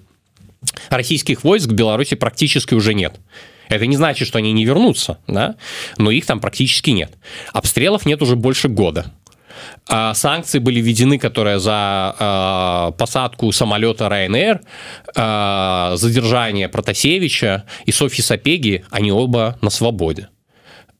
[0.90, 3.20] российских войск в Беларуси практически уже нет.
[3.68, 5.56] Это не значит, что они не вернутся, да?
[5.98, 7.12] но их там практически нет.
[7.52, 9.12] Обстрелов нет уже больше года.
[9.88, 14.60] А санкции были введены, которые за э, посадку самолета Ryanair,
[15.14, 20.28] э, задержание Протасевича и Софьи Сапеги, они оба на свободе.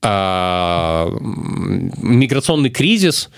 [0.01, 3.29] Э, миграционный кризис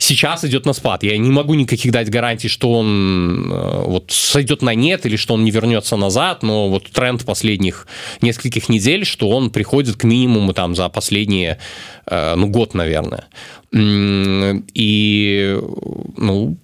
[0.00, 1.02] сейчас идет на спад.
[1.02, 5.34] Я не могу никаких дать гарантий, что он э, вот сойдет на нет или что
[5.34, 7.86] он не вернется назад, но вот тренд последних
[8.20, 11.58] нескольких недель, что он приходит к минимуму там за последние,
[12.06, 13.26] э, ну, год, наверное.
[13.72, 15.58] И,
[16.16, 16.56] ну,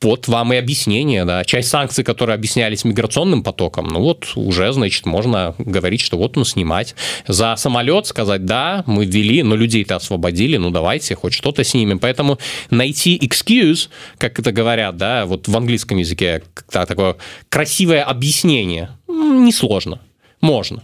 [0.00, 1.44] вот вам и объяснение, да.
[1.44, 6.44] Часть санкций, которые объяснялись миграционным потоком, ну вот уже, значит, можно говорить, что вот он
[6.44, 6.94] снимать.
[7.26, 11.98] За самолет сказать, да, мы ввели, но людей-то освободили, ну давайте хоть что-то снимем.
[11.98, 12.38] Поэтому
[12.70, 17.16] найти excuse, как это говорят, да, вот в английском языке, такое
[17.48, 20.00] красивое объяснение, несложно,
[20.40, 20.82] можно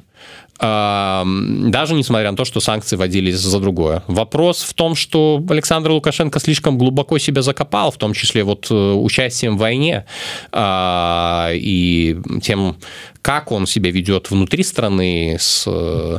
[0.60, 4.02] даже несмотря на то, что санкции вводились за другое.
[4.08, 8.74] Вопрос в том, что Александр Лукашенко слишком глубоко себя закопал, в том числе вот э,
[8.74, 10.04] участием в войне
[10.50, 12.76] а, и тем,
[13.22, 16.18] как он себя ведет внутри страны с э,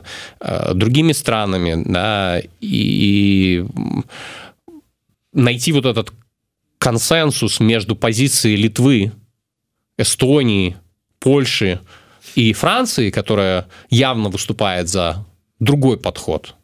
[0.74, 3.66] другими странами, да, и
[5.34, 6.14] найти вот этот
[6.78, 9.12] консенсус между позицией Литвы,
[9.98, 10.78] Эстонии,
[11.20, 11.82] Польши,
[12.36, 15.26] и Франции, которая явно выступает за
[15.60, 16.56] другой подход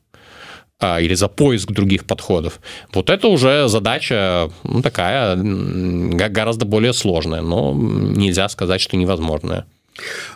[0.79, 2.59] а, или за поиск других подходов.
[2.93, 9.65] Вот это уже задача ну, такая гораздо более сложная, но нельзя сказать, что невозможная.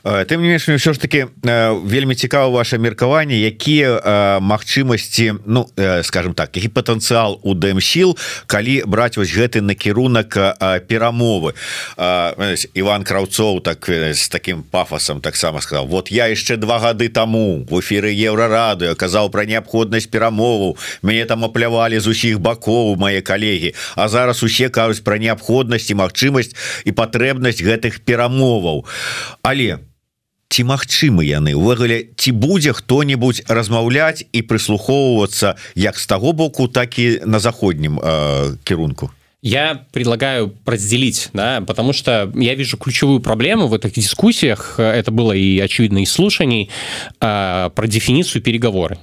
[0.03, 5.67] Тым не менш все ж таки вельмі цікава ваше меркаванне якія магчымасці Ну
[6.03, 8.17] скажем так які патэнцыял у дэмсіл
[8.47, 10.37] калі браць вось гэты накірунак
[10.87, 11.53] перамовы.
[12.73, 17.79] Іван краўцоў так з таким пафасам таксама сказал вот я яшчэ два гады таму в
[17.79, 24.07] эфиры еўрарады казаў про неабходнасць перамову мяне там аплявалі з усіх бакоў мае калегі А
[24.07, 28.85] зараз усе кажуць про неабходнасць і магчымасць і патрэбнасць гэтых перамоваў
[29.43, 29.79] а але
[30.49, 31.57] ці магчымы яны?
[31.57, 37.97] Увогуле ці будзе хто-нибудь размаўляць і прыслухоўвацца як з таго боку так і на заходнім
[37.97, 39.09] э, кірунку?
[39.41, 45.31] Я предлагаю разделить, да, потому что я вижу ключевую проблему в этих дискуссиях, это было
[45.31, 46.69] и очевидно из слушаний,
[47.21, 48.97] э, про дефиницию переговоры.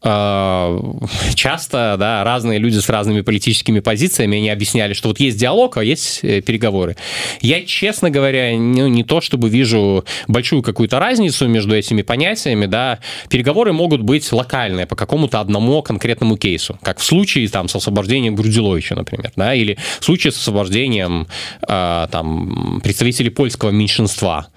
[0.00, 0.78] А,
[1.34, 5.84] часто да, разные люди с разными политическими позициями они объясняли, что вот есть диалог, а
[5.84, 6.96] есть э, переговоры.
[7.40, 12.66] Я, честно говоря, ну, не то чтобы вижу большую какую-то разницу между этими понятиями.
[12.66, 13.00] Да.
[13.28, 18.36] Переговоры могут быть локальные по какому-то одному конкретному кейсу, как в случае там, с освобождением
[18.36, 21.26] Грудиловича, например, да, или в случае с освобождением
[21.66, 24.48] э, там, представителей польского меньшинства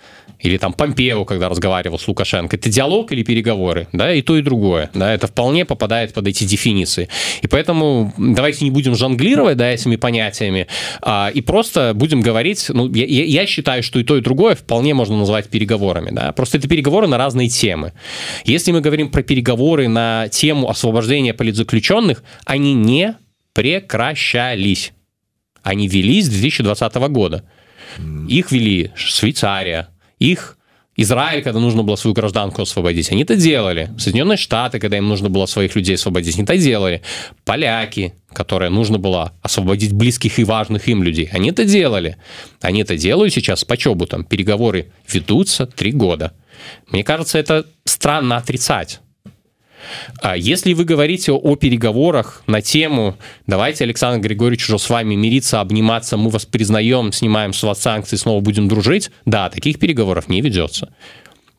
[0.41, 4.41] или там Помпео, когда разговаривал с Лукашенко, это диалог или переговоры, да, и то, и
[4.41, 7.09] другое, да, это вполне попадает под эти дефиниции.
[7.41, 10.67] И поэтому давайте не будем жонглировать, да, этими понятиями,
[11.01, 14.93] а, и просто будем говорить, ну, я, я считаю, что и то, и другое вполне
[14.93, 17.93] можно назвать переговорами, да, просто это переговоры на разные темы.
[18.45, 23.15] Если мы говорим про переговоры на тему освобождения политзаключенных, они не
[23.53, 24.93] прекращались.
[25.63, 27.43] Они велись с 2020 года.
[28.27, 29.89] Их вели Швейцария,
[30.21, 30.57] их
[30.97, 33.89] Израиль, когда нужно было свою гражданку освободить, они это делали.
[33.97, 37.01] Соединенные Штаты, когда им нужно было своих людей освободить, они это делали.
[37.45, 42.17] Поляки, которые нужно было освободить близких и важных им людей, они это делали.
[42.61, 44.25] Они это делают сейчас по чобутам.
[44.25, 46.33] Переговоры ведутся три года.
[46.89, 48.99] Мне кажется, это странно отрицать.
[50.20, 55.60] А если вы говорите о переговорах на тему «давайте, Александр Григорьевич, уже с вами мириться,
[55.60, 60.40] обниматься, мы вас признаем, снимаем с вас санкции, снова будем дружить», да, таких переговоров не
[60.40, 60.92] ведется.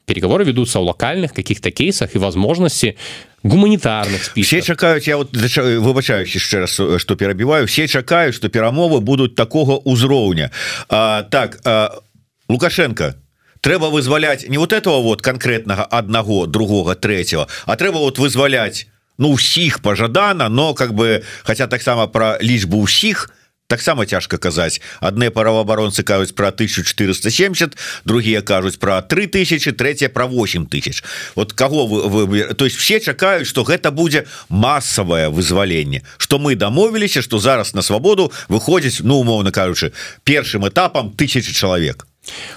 [0.05, 2.95] Переговоры ведутся о локальных каких-то кейсах и возможности
[3.43, 8.99] гуманітарных спіс все чакаюць я вот выбачаюсь яшчэ раз что перабіваю все чакаюць что перамовы
[8.99, 10.51] будуць такого ўзроўня
[10.89, 12.01] так а,
[12.49, 13.15] лукашенко
[13.62, 18.86] трэба вызваляць не вот этого вот конкретного одного другого третьего а трэба вот вызваляць
[19.18, 23.30] ну усіх пожадана но как бы хотя таксама про лічбу усіх
[23.72, 24.82] таксама цяжка казаць.
[25.00, 27.72] Адны праваабаронцы кажуць про 1470
[28.04, 31.02] другие кажуць про 3000 третье про 8 тысяч.
[31.36, 36.54] Вот кого вы, вы то есть все чакаюць что гэта будзе массовое вызваленне что мы
[36.54, 39.92] дамовіліся что зараз на свабоду выходзіць ну умоўно кажучы
[40.24, 42.06] першым этапам тысячи человек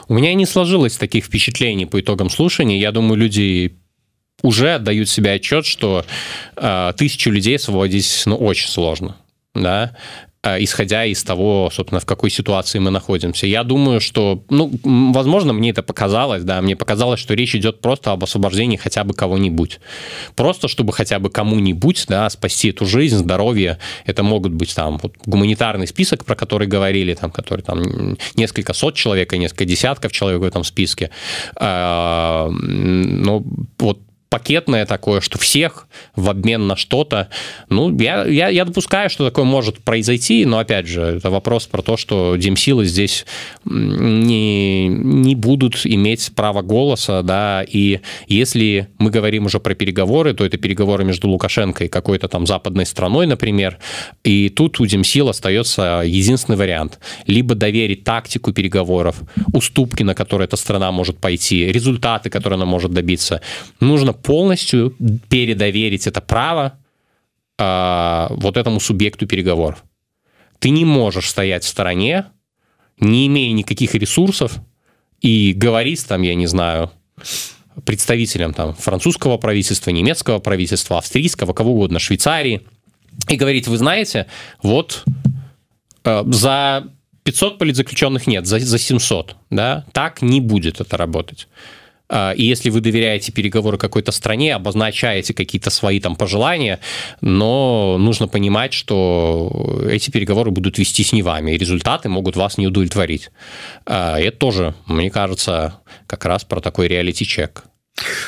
[0.07, 2.79] У меня не сложилось таких впечатлений по итогам слушания.
[2.79, 3.75] Я думаю, люди
[4.41, 6.05] уже отдают себе отчет, что
[6.55, 9.17] э, тысячу людей освободить ну, очень сложно.
[9.53, 9.95] Да?
[10.45, 13.47] Э, исходя из того, собственно, в какой ситуации мы находимся.
[13.47, 18.11] Я думаю, что, ну, возможно, мне это показалось, да, мне показалось, что речь идет просто
[18.11, 19.79] об освобождении хотя бы кого-нибудь.
[20.35, 23.79] Просто чтобы хотя бы кому-нибудь, да, спасти эту жизнь, здоровье.
[24.05, 28.93] Это могут быть там вот, гуманитарный список, про который говорили, там, который там несколько сот
[28.93, 31.09] человек и несколько десятков человек в этом списке.
[31.59, 33.43] Э, ну,
[33.79, 37.29] вот пакетное такое, что всех в обмен на что-то.
[37.69, 41.81] Ну, я, я, я допускаю, что такое может произойти, но, опять же, это вопрос про
[41.81, 43.25] то, что демсилы здесь
[43.63, 50.45] не, не будут иметь право голоса, да, и если мы говорим уже про переговоры, то
[50.45, 53.77] это переговоры между Лукашенко и какой-то там западной страной, например,
[54.23, 56.99] и тут у демсил остается единственный вариант.
[57.27, 59.17] Либо доверить тактику переговоров,
[59.53, 63.41] уступки, на которые эта страна может пойти, результаты, которые она может добиться.
[63.79, 64.95] Нужно полностью
[65.29, 66.79] передоверить это право
[67.59, 69.83] э, вот этому субъекту переговоров.
[70.59, 72.25] Ты не можешь стоять в стороне,
[72.99, 74.57] не имея никаких ресурсов,
[75.21, 76.91] и говорить там, я не знаю,
[77.85, 82.61] представителям там французского правительства, немецкого правительства, австрийского, кого угодно, Швейцарии,
[83.29, 84.25] и говорить, вы знаете,
[84.63, 85.03] вот
[86.03, 86.87] э, за
[87.23, 91.47] 500 политзаключенных нет, за, за 700, да, так не будет это работать.
[92.09, 96.79] А, и если вы доверяете переговоры какой-то стране, обозначаете какие-то свои там пожелания,
[97.21, 102.67] но нужно понимать, что эти переговоры будут вестись не вами, и результаты могут вас не
[102.67, 103.29] удовлетворить.
[103.85, 107.65] А, это тоже, мне кажется, как раз про такой реалити-чек.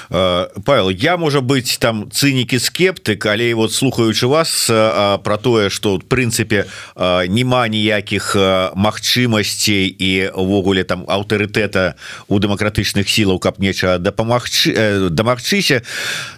[0.10, 5.70] Э, Павел я можа быть там цынікі скептык але вот слухаючы вас э, про тое
[5.70, 8.36] что в прынцыпе э, няма ніякіх
[8.76, 11.96] магчымасцей і увогуле там аўтарытэта
[12.28, 15.84] у дэмакратычных сілаў каб неча дапамагчы дамагчыся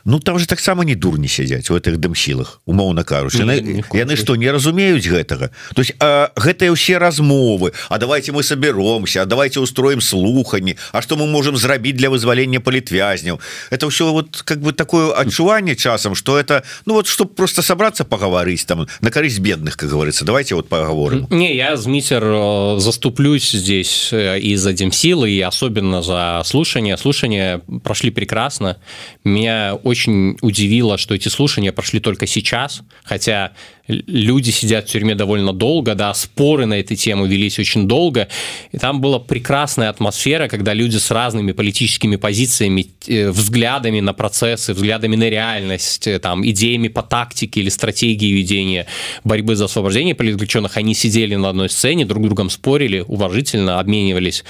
[0.06, 3.46] Ну там же таксама не дурні сядзяць у гэтых дымсілах умоўна кажучы
[3.94, 5.52] яны что не разумеюць гэтага?
[5.76, 7.74] То есть гэтыя ўсе размовы.
[7.90, 13.19] А давайте мы соберомся давайте устроим слуханні А что мы можем зрабіць для вызвалення палітвязь
[13.20, 17.62] казняў это все вот как бы такое адчуванне часам что это ну вот чтобы просто
[17.62, 20.26] собраться поговорить там на корысть бедных как говорится.
[20.26, 21.28] Давайте вот поговорим.
[21.30, 26.98] Не я змитер э, заступлюсь здесь э, и за дем силы и особенно за слушание.
[26.98, 28.78] Слушания прошли прекрасно.
[29.24, 33.52] Меня очень удивило что эти слушания прошли только сейчас хотя
[33.90, 38.28] люди сидят в тюрьме довольно долго, да, споры на эту тему велись очень долго,
[38.72, 44.74] и там была прекрасная атмосфера, когда люди с разными политическими позициями, э, взглядами на процессы,
[44.74, 48.86] взглядами на реальность, э, там, идеями по тактике или стратегии ведения
[49.24, 54.44] борьбы за освобождение политзаключенных, они сидели на одной сцене, друг другом спорили, уважительно обменивались,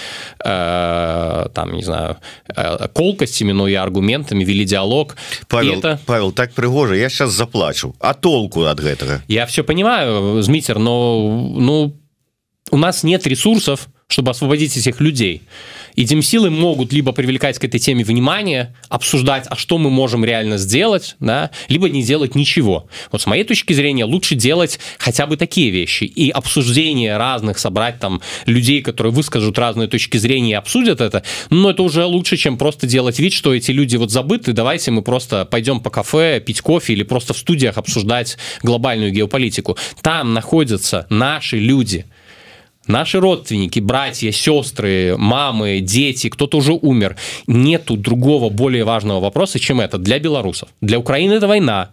[0.44, 2.18] э, там, не знаю,
[2.54, 5.16] э, колкостями, но и аргументами, вели диалог.
[5.48, 6.00] Павел, это...
[6.06, 7.96] Павел так пригоже, я сейчас заплачу.
[8.00, 9.22] А толку от этого?
[9.30, 11.96] Я все понимаю, Змитер, но ну,
[12.72, 15.44] у нас нет ресурсов, чтобы освободить этих людей.
[16.00, 20.58] И демсилы могут либо привлекать к этой теме внимание, обсуждать, а что мы можем реально
[20.58, 22.88] сделать, да, либо не делать ничего.
[23.12, 26.06] Вот с моей точки зрения лучше делать хотя бы такие вещи.
[26.06, 31.72] И обсуждение разных, собрать там людей, которые выскажут разные точки зрения и обсудят это, но
[31.72, 35.44] это уже лучше, чем просто делать вид, что эти люди вот забыты, давайте мы просто
[35.44, 39.78] пойдем по кафе, пить кофе или просто в студиях обсуждать глобальную геополитику.
[40.02, 42.06] Там находятся наши люди–
[42.90, 47.16] наши родственники, братья, сестры, мамы, дети, кто-то уже умер.
[47.48, 50.70] Нету другого более важного вопроса, чем это для белорусов.
[50.82, 51.92] Для Украины это война,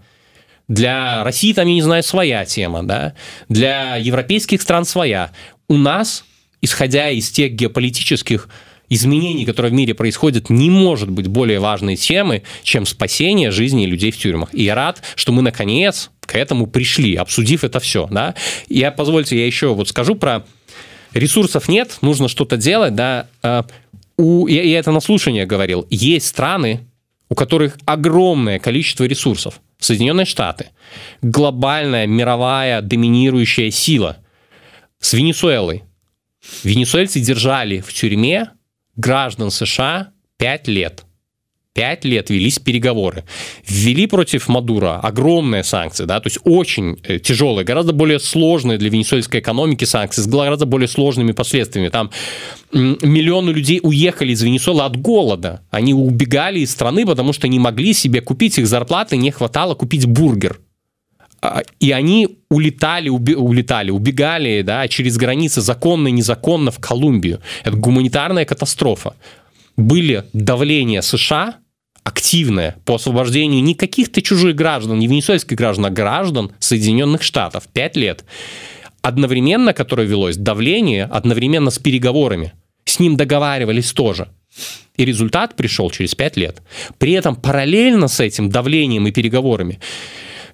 [0.68, 3.14] для России там, я не знаю, своя тема, да,
[3.48, 5.30] для европейских стран своя.
[5.68, 6.24] У нас,
[6.60, 8.48] исходя из тех геополитических
[8.88, 14.10] изменений, которые в мире происходят, не может быть более важной темы, чем спасение жизни людей
[14.10, 14.48] в тюрьмах.
[14.52, 18.08] И я рад, что мы наконец к этому пришли, обсудив это все.
[18.10, 18.34] Да?
[18.68, 20.44] Я, позвольте, я еще вот скажу про
[21.18, 22.94] ресурсов нет, нужно что-то делать.
[22.94, 23.28] Да?
[23.42, 23.66] А,
[24.16, 25.86] у, я, я это на слушание говорил.
[25.90, 26.86] Есть страны,
[27.28, 29.60] у которых огромное количество ресурсов.
[29.78, 30.70] Соединенные Штаты,
[31.20, 34.18] глобальная мировая доминирующая сила
[35.00, 35.84] с Венесуэлой.
[36.62, 38.50] Венесуэльцы держали в тюрьме
[38.96, 41.05] граждан США 5 лет.
[41.76, 43.24] 5 лет велись переговоры.
[43.68, 48.88] Ввели против Мадура огромные санкции, да, то есть очень э, тяжелые, гораздо более сложные для
[48.88, 51.90] венесуэльской экономики санкции, с гораздо более сложными последствиями.
[51.90, 52.10] Там
[52.72, 55.60] миллионы людей уехали из Венесуэлы от голода.
[55.70, 60.06] Они убегали из страны, потому что не могли себе купить их зарплаты, не хватало купить
[60.06, 60.58] бургер.
[61.42, 67.40] А, и они улетали, уби, улетали, убегали да, через границы законно и незаконно в Колумбию.
[67.64, 69.14] Это гуманитарная катастрофа.
[69.76, 71.56] Были давления США,
[72.06, 77.64] активное по освобождению не каких-то чужих граждан, не венесуэльских граждан, а граждан Соединенных Штатов.
[77.72, 78.24] Пять лет.
[79.02, 82.52] Одновременно, которое велось, давление одновременно с переговорами.
[82.84, 84.28] С ним договаривались тоже.
[84.96, 86.62] И результат пришел через пять лет.
[86.98, 89.80] При этом параллельно с этим давлением и переговорами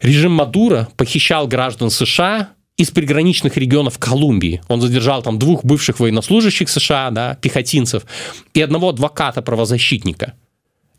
[0.00, 2.48] режим Мадура похищал граждан США
[2.78, 4.62] из приграничных регионов Колумбии.
[4.68, 8.04] Он задержал там двух бывших военнослужащих США, да, пехотинцев,
[8.54, 10.32] и одного адвоката-правозащитника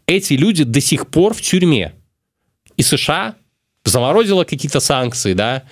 [0.07, 1.93] эти люди до сих пор в тюрьме.
[2.77, 3.35] И США
[3.85, 5.63] заморозила какие-то санкции, да,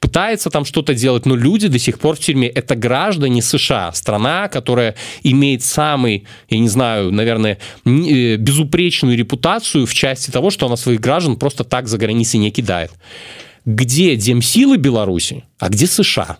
[0.00, 2.48] пытается там что-то делать, но люди до сих пор в тюрьме.
[2.48, 9.94] Это граждане США, страна, которая имеет самый, я не знаю, наверное, э, безупречную репутацию в
[9.94, 12.92] части того, что она своих граждан просто так за границей не кидает.
[13.66, 16.38] Где демсилы Беларуси, а где США?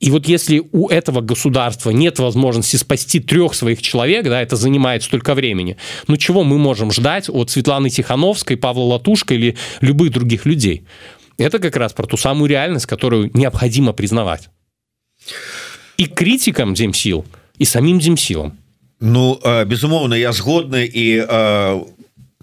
[0.00, 5.02] И вот если у этого государства нет возможности спасти трех своих человек, да, это занимает
[5.02, 5.76] столько времени,
[6.08, 10.84] ну чего мы можем ждать от Светланы Тихановской, Павла Латушка или любых других людей?
[11.38, 14.50] Это как раз про ту самую реальность, которую необходимо признавать.
[15.96, 17.24] И критикам Демсил,
[17.58, 18.58] и самим Демсилам.
[19.00, 21.26] Ну безумоўна я згодны і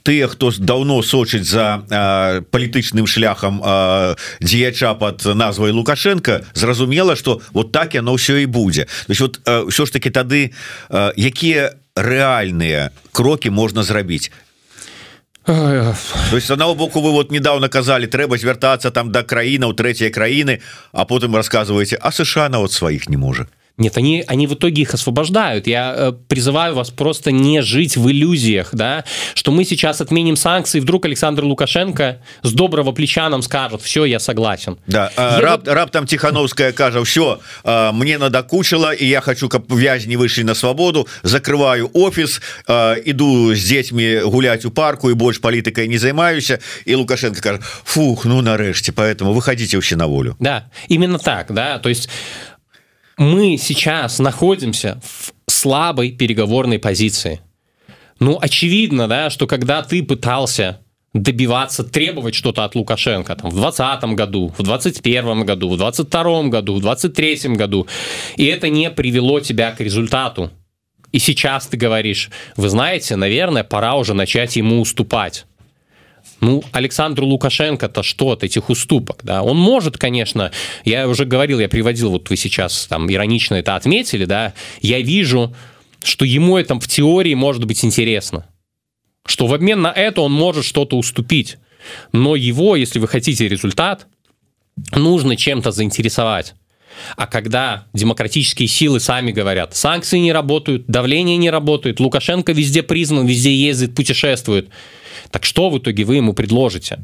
[0.03, 7.41] тыя хто давно сочыць за э, палітычным шляхам э, дзеяча под назвай лукашенко зразумела что
[7.53, 8.85] вот так яно ўсё і будзе.
[8.85, 10.51] То есть вот э, ўсё ж таки тады
[10.89, 14.31] э, якія рэальныя крокі можна зрабіць?
[16.29, 20.61] То есть одного боку вы вот недавно казалі трэба звяртацца там до краінаў трэцяй краіны
[20.93, 23.47] а потым рассказываете а США на вот сваіх не можа
[23.77, 25.67] Нет, они, они в итоге их освобождают.
[25.67, 29.03] Я э, призываю вас просто не жить в иллюзиях, да,
[29.33, 34.05] что мы сейчас отменим санкции, и вдруг Александр Лукашенко с доброго плеча нам скажет, все,
[34.05, 34.77] я согласен.
[34.87, 35.39] Да, я...
[35.39, 37.39] раб, раб там Тихановская кажа, все,
[37.93, 44.19] мне надокучило, и я хочу, как вязни вышли на свободу, закрываю офис, иду с детьми
[44.23, 46.51] гулять у парку, и больше политикой не занимаюсь,
[46.85, 50.35] и Лукашенко скажет, фух, ну нарешті, поэтому выходите вообще на волю.
[50.39, 52.09] Да, именно так, да, то есть
[53.21, 57.39] мы сейчас находимся в слабой переговорной позиции.
[58.19, 60.79] Ну, очевидно, да, что когда ты пытался
[61.13, 66.73] добиваться, требовать что-то от Лукашенко там, в 2020 году, в 2021 году, в 2022 году,
[66.73, 67.87] в 2023 году,
[68.37, 70.49] и это не привело тебя к результату.
[71.11, 75.45] И сейчас ты говоришь, вы знаете, наверное, пора уже начать ему уступать.
[76.41, 79.19] Ну, Александру Лукашенко-то что от этих уступок?
[79.23, 79.43] Да?
[79.43, 80.51] Он может, конечно,
[80.83, 85.55] я уже говорил, я приводил, вот вы сейчас там иронично это отметили, да, я вижу,
[86.03, 88.47] что ему это в теории может быть интересно.
[89.23, 91.57] Что в обмен на это он может что-то уступить.
[92.11, 94.07] Но его, если вы хотите результат,
[94.95, 96.55] нужно чем-то заинтересовать.
[97.17, 103.25] А когда демократические силы сами говорят, санкции не работают, давление не работает, Лукашенко везде признан,
[103.27, 104.69] везде ездит, путешествует–
[105.29, 106.99] так что в итоге вы ему предложите?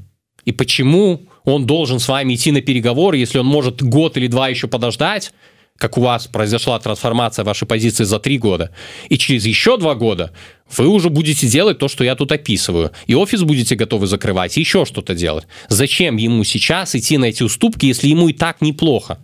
[0.46, 4.48] И почему он должен с вами идти на переговоры, если он может год или два
[4.48, 5.32] еще подождать,
[5.78, 8.72] как у вас произошла трансформация вашей позиции за три года,
[9.10, 10.34] и через еще два года
[10.76, 14.62] вы уже будете делать то, что я тут описываю, и офис будете готовы закрывать, и
[14.62, 15.46] еще что-то делать.
[15.70, 19.20] Зачем ему сейчас идти на эти уступки, если ему и так неплохо?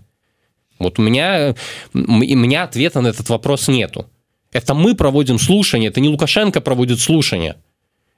[0.79, 1.55] Вот у меня,
[1.93, 4.09] у меня ответа на этот вопрос нету.
[4.51, 7.55] Это мы проводим слушание, это не Лукашенко проводит слушание.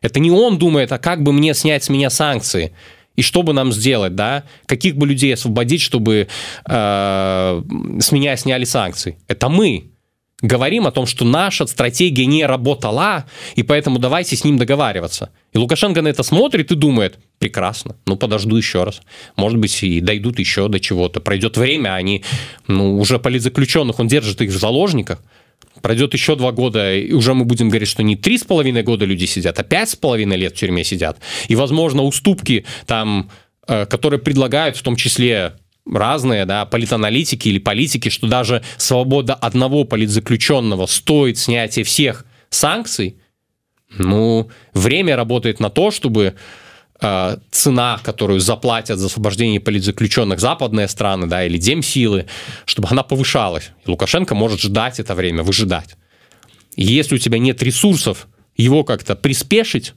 [0.02, 2.74] Это не он думает, а как бы мне снять с меня санкции.
[3.16, 4.44] И что бы нам сделать, да?
[4.66, 6.28] Каких бы людей освободить, чтобы
[6.68, 7.62] э,
[8.00, 9.18] с меня сняли санкции?
[9.28, 9.92] Это мы
[10.42, 13.26] говорим о том, что наша стратегия не работала,
[13.56, 15.32] и поэтому давайте с ним договариваться.
[15.54, 19.02] И Лукашенко на это смотрит и думает, прекрасно, ну подожду еще раз.
[19.36, 21.20] Может быть, и дойдут еще до чего-то.
[21.20, 22.24] Пройдет время, они,
[22.68, 25.22] ну, уже политзаключенных, он держит их в заложниках.
[25.82, 29.06] Пройдет еще два года, и уже мы будем говорить, что не три с половиной года
[29.06, 31.20] люди сидят, а пять с половиной лет в тюрьме сидят.
[31.48, 33.30] И, возможно, уступки там,
[33.68, 35.54] э, которые предлагают, в том числе
[35.86, 43.18] разные, да, политаналитики или политики, что даже свобода одного политзаключенного стоит снятия всех санкций,
[43.98, 46.36] ну, время работает на то, чтобы
[47.00, 52.26] цена, которую заплатят за освобождение политзаключенных западные страны, да, или демсилы,
[52.66, 53.72] чтобы она повышалась.
[53.86, 55.98] И Лукашенко может ждать это время, выжидать.
[56.76, 59.94] И если у тебя нет ресурсов его как-то приспешить,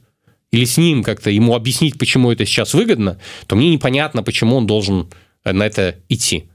[0.51, 4.67] или с ним как-то ему объяснить, почему это сейчас выгодно, то мне непонятно, почему он
[4.67, 5.09] должен
[5.45, 6.49] на это идти.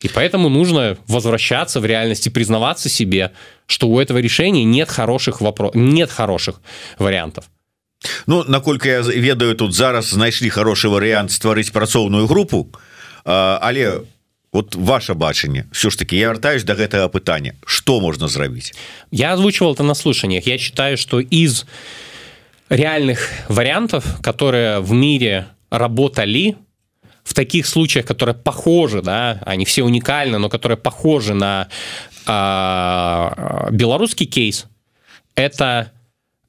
[0.00, 3.32] И поэтому нужно возвращаться в реальности, признаваться себе,
[3.66, 6.60] что у этого решения нет хороших вопросов, нет хороших
[6.98, 7.46] вариантов.
[8.26, 12.68] Ну наколькі я ведаю тут зараз знайшлі хороший варыянт стварыць працоўную групу.
[13.24, 14.00] Але
[14.52, 17.52] вот ваше бачанне все ж таки я вяртаюсь до гэтага пытання.
[17.66, 18.74] Что можно зрабіць?
[19.10, 21.66] Я озвучивал это на слушаниях я считаю что из
[22.68, 26.56] реальных вариантов которые в мире работали
[27.24, 31.68] в таких случаях, которые похожи, да, они все уникальны, но которые похожи на
[32.26, 34.66] э, белорусский кейс,
[35.34, 35.90] это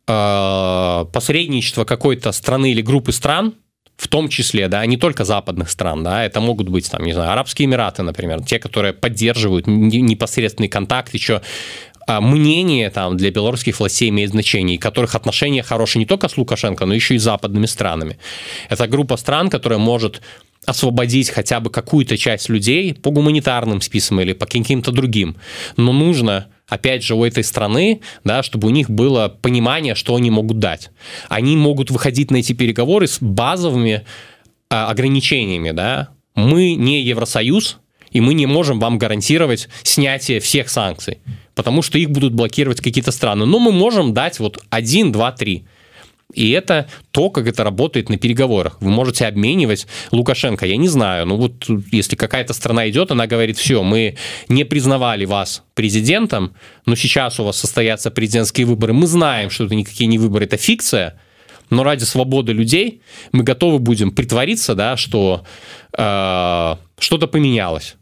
[0.07, 3.53] э, посредничество какой-то страны или группы стран,
[3.97, 7.31] в том числе, да, не только западных стран, да, это могут быть, там, не знаю,
[7.31, 11.41] Арабские Эмираты, например, те, которые поддерживают непосредственный контакт, еще
[12.07, 16.85] мнение там для белорусских властей имеет значение, и которых отношения хорошие не только с Лукашенко,
[16.85, 18.19] но еще и с западными странами.
[18.69, 20.21] Это группа стран, которая может
[20.65, 25.37] освободить хотя бы какую-то часть людей по гуманитарным спискам или по каким-то другим.
[25.77, 30.31] Но нужно опять же, у этой страны, да, чтобы у них было понимание, что они
[30.31, 30.89] могут дать.
[31.29, 34.05] Они могут выходить на эти переговоры с базовыми
[34.69, 35.71] а, ограничениями.
[35.71, 36.09] Да.
[36.35, 37.77] Мы не Евросоюз,
[38.11, 41.19] и мы не можем вам гарантировать снятие всех санкций,
[41.53, 43.45] потому что их будут блокировать какие-то страны.
[43.45, 45.65] Но мы можем дать вот один, два, три.
[46.35, 48.77] И это то, как это работает на переговорах.
[48.81, 50.65] Вы можете обменивать Лукашенко.
[50.65, 54.17] Я не знаю, ну вот если какая-то страна идет, она говорит, все, мы
[54.49, 56.53] не признавали вас президентом,
[56.85, 58.91] но сейчас у вас состоятся президентские выборы.
[58.91, 61.19] Мы знаем, что это никакие не выборы, это фикция,
[61.69, 65.45] но ради свободы людей мы готовы будем притвориться, да, что
[65.97, 67.95] э, что-то поменялось.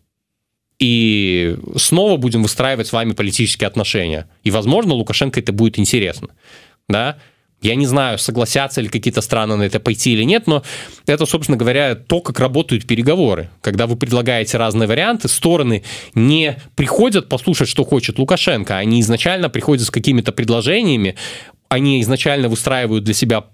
[0.79, 4.27] И снова будем выстраивать с вами политические отношения.
[4.43, 6.29] И, возможно, Лукашенко это будет интересно.
[6.89, 7.17] Да?
[7.63, 10.63] Я не знаю, согласятся ли какие-то страны на это пойти или нет, но
[11.07, 13.49] это, собственно говоря, то, как работают переговоры.
[13.61, 15.83] Когда вы предлагаете разные варианты, стороны
[16.13, 21.15] не приходят послушать, что хочет Лукашенко, они изначально приходят с какими-то предложениями,
[21.69, 23.45] они изначально выстраивают для себя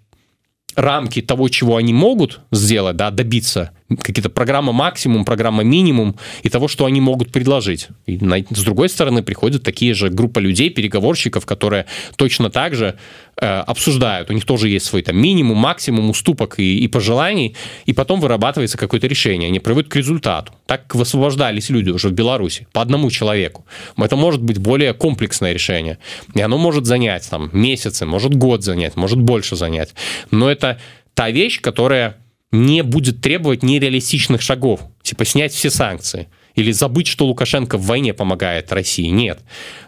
[0.75, 6.67] рамки того, чего они могут сделать, да, добиться какие-то программа максимум, программа минимум и того,
[6.67, 7.87] что они могут предложить.
[8.05, 11.85] И на, с другой стороны приходят такие же группа людей, переговорщиков, которые
[12.15, 12.95] точно так же
[13.37, 14.29] э, обсуждают.
[14.29, 18.77] У них тоже есть свой там минимум, максимум уступок и, и пожеланий, и потом вырабатывается
[18.77, 19.47] какое-то решение.
[19.47, 20.53] Они приводят к результату.
[20.67, 23.65] Так высвобождались люди уже в Беларуси по одному человеку.
[23.97, 25.97] Это может быть более комплексное решение.
[26.35, 29.95] И оно может занять там месяцы, может год занять, может больше занять.
[30.29, 30.79] Но это
[31.15, 32.17] та вещь, которая
[32.51, 38.13] не будет требовать нереалистичных шагов, типа снять все санкции или забыть, что Лукашенко в войне
[38.13, 39.07] помогает России.
[39.07, 39.39] Нет.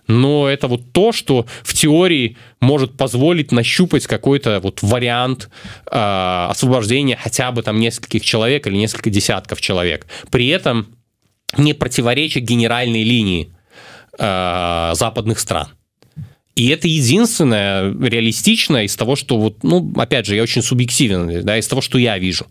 [0.07, 5.49] Но это вот то, что в теории может позволить нащупать какой-то вот вариант
[5.91, 10.07] э, освобождения хотя бы там нескольких человек или несколько десятков человек.
[10.29, 10.95] При этом
[11.57, 13.53] не противореча генеральной линии
[14.17, 15.67] э, западных стран.
[16.55, 21.57] И это единственное реалистичное из того, что вот, ну, опять же, я очень субъективен, да,
[21.57, 22.47] из того, что я вижу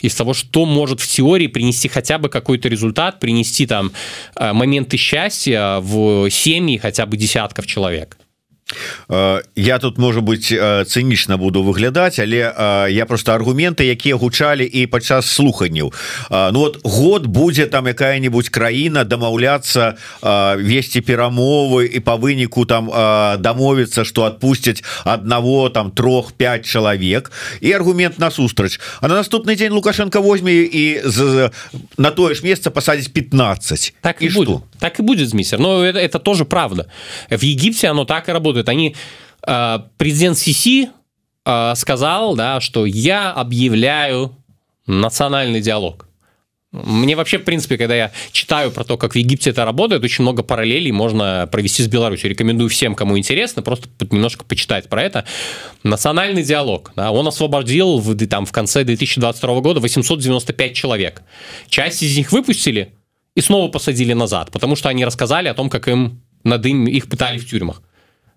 [0.00, 3.92] из того, что может в теории принести хотя бы какой-то результат, принести там
[4.36, 8.18] э, моменты счастья в семьи хотя бы десятков человек.
[9.08, 14.16] Э, я тут можа быть э, цынічна буду выглядаць але э, я просто аргументы якія
[14.16, 15.92] гучалі і падчас слуханняў.
[16.30, 19.96] Ну вот год будзе там якая-нибудь краіна дамаўляцца
[20.56, 22.88] весці перамовы і по выніку там
[23.38, 27.32] дамовіцца что отпусцяць одного там трех 5 чалавек.
[27.60, 28.80] І аргумент насустрач.
[29.00, 31.50] А на наступны дзень лукашенко возьме і з,
[31.98, 35.82] на тое ж месца пасадзіць 15 так і, і что так и будет миссер но
[35.82, 36.88] это, это тоже правда
[37.30, 38.94] в Египте оно так и работает они
[39.46, 40.90] э, президент Сиси
[41.44, 44.36] э, сказал да что я объявляю
[44.86, 46.08] национальный диалог.
[46.72, 50.22] Мне вообще, в принципе, когда я читаю про то, как в Египте это работает, очень
[50.22, 52.30] много параллелей можно провести с Беларусью.
[52.30, 55.24] Рекомендую всем, кому интересно, просто немножко почитать про это.
[55.84, 56.90] Национальный диалог.
[56.96, 61.22] Да, он освободил в, там, в конце 2022 года 895 человек.
[61.68, 62.92] Часть из них выпустили
[63.34, 67.08] и снова посадили назад, потому что они рассказали о том, как им над им, их
[67.08, 67.82] пытали в тюрьмах.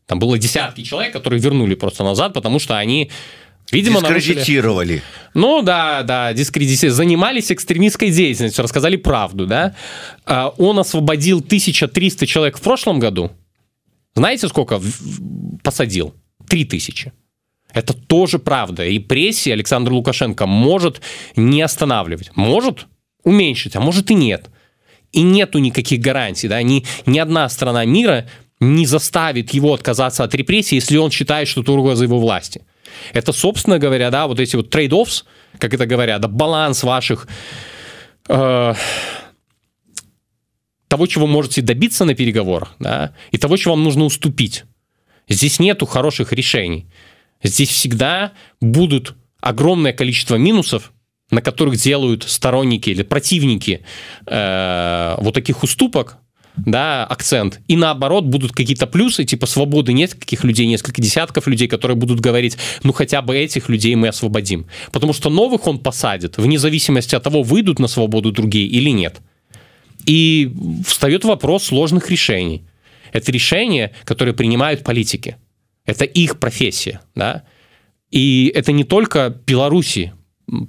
[0.06, 3.12] Там было десятки человек, которые вернули просто назад, потому что они
[3.72, 4.88] Видимо, дискредитировали.
[4.88, 5.04] Нарушили.
[5.34, 6.96] Ну да, да, дискредитировали.
[6.96, 9.76] Занимались экстремистской деятельностью, рассказали правду, да.
[10.26, 13.32] А, он освободил 1300 человек в прошлом году.
[14.16, 14.82] Знаете, сколько
[15.64, 16.14] посадил?
[16.48, 17.12] 3000.
[17.74, 18.86] Это тоже правда.
[18.86, 21.02] И прессе Александр Лукашенко может
[21.36, 22.32] не останавливать.
[22.36, 22.88] Может
[23.24, 24.50] уменьшить, а может и нет.
[25.12, 26.48] И нету никаких гарантий.
[26.48, 26.62] Да?
[26.62, 28.28] Ни, ни одна страна мира
[28.60, 32.62] не заставит его отказаться от репрессий, если он считает, что это угроза его власти.
[33.14, 35.26] Это, собственно говоря, да, вот эти вот trade-offs,
[35.60, 37.28] как это говорят, да, баланс ваших
[38.28, 38.74] э,
[40.88, 44.64] того, чего можете добиться на переговорах, да, и того, чего вам нужно уступить.
[45.30, 46.88] Здесь нету хороших решений.
[47.44, 48.32] Здесь всегда
[48.62, 50.92] будут огромное количество минусов,
[51.30, 53.82] на которых делают сторонники или противники
[54.26, 56.18] э, вот таких уступок,
[56.66, 57.60] да, акцент.
[57.68, 62.58] И наоборот, будут какие-то плюсы, типа свободы нескольких людей, несколько десятков людей, которые будут говорить,
[62.84, 64.66] ну хотя бы этих людей мы освободим.
[64.92, 69.18] Потому что новых он посадит, вне зависимости от того, выйдут на свободу другие или нет.
[70.06, 70.52] И
[70.86, 72.64] встает вопрос сложных решений.
[73.12, 75.38] Это решения, которые принимают политики.
[75.86, 77.44] Это их профессия, да.
[78.10, 80.14] И это не только Беларуси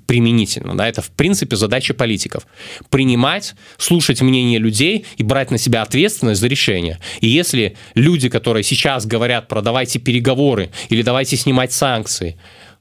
[0.07, 0.77] применительно.
[0.77, 0.89] Да?
[0.89, 2.47] Это, в принципе, задача политиков.
[2.91, 6.99] Принимать, слушать мнение людей и брать на себя ответственность за решение.
[7.21, 12.37] И если люди, которые сейчас говорят про давайте переговоры или давайте снимать санкции,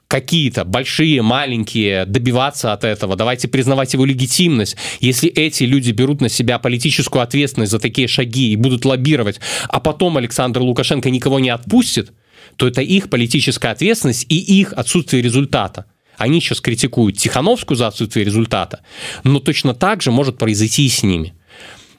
[0.07, 4.77] какие-то большие, маленькие, добиваться от этого, давайте признавать его легитимность.
[4.99, 9.79] Если эти люди берут на себя политическую ответственность за такие шаги и будут лоббировать, а
[9.79, 12.13] потом Александр Лукашенко никого не отпустит,
[12.55, 15.85] то это их политическая ответственность и их отсутствие результата.
[16.17, 18.81] Они сейчас критикуют Тихановскую за отсутствие результата,
[19.23, 21.33] но точно так же может произойти и с ними.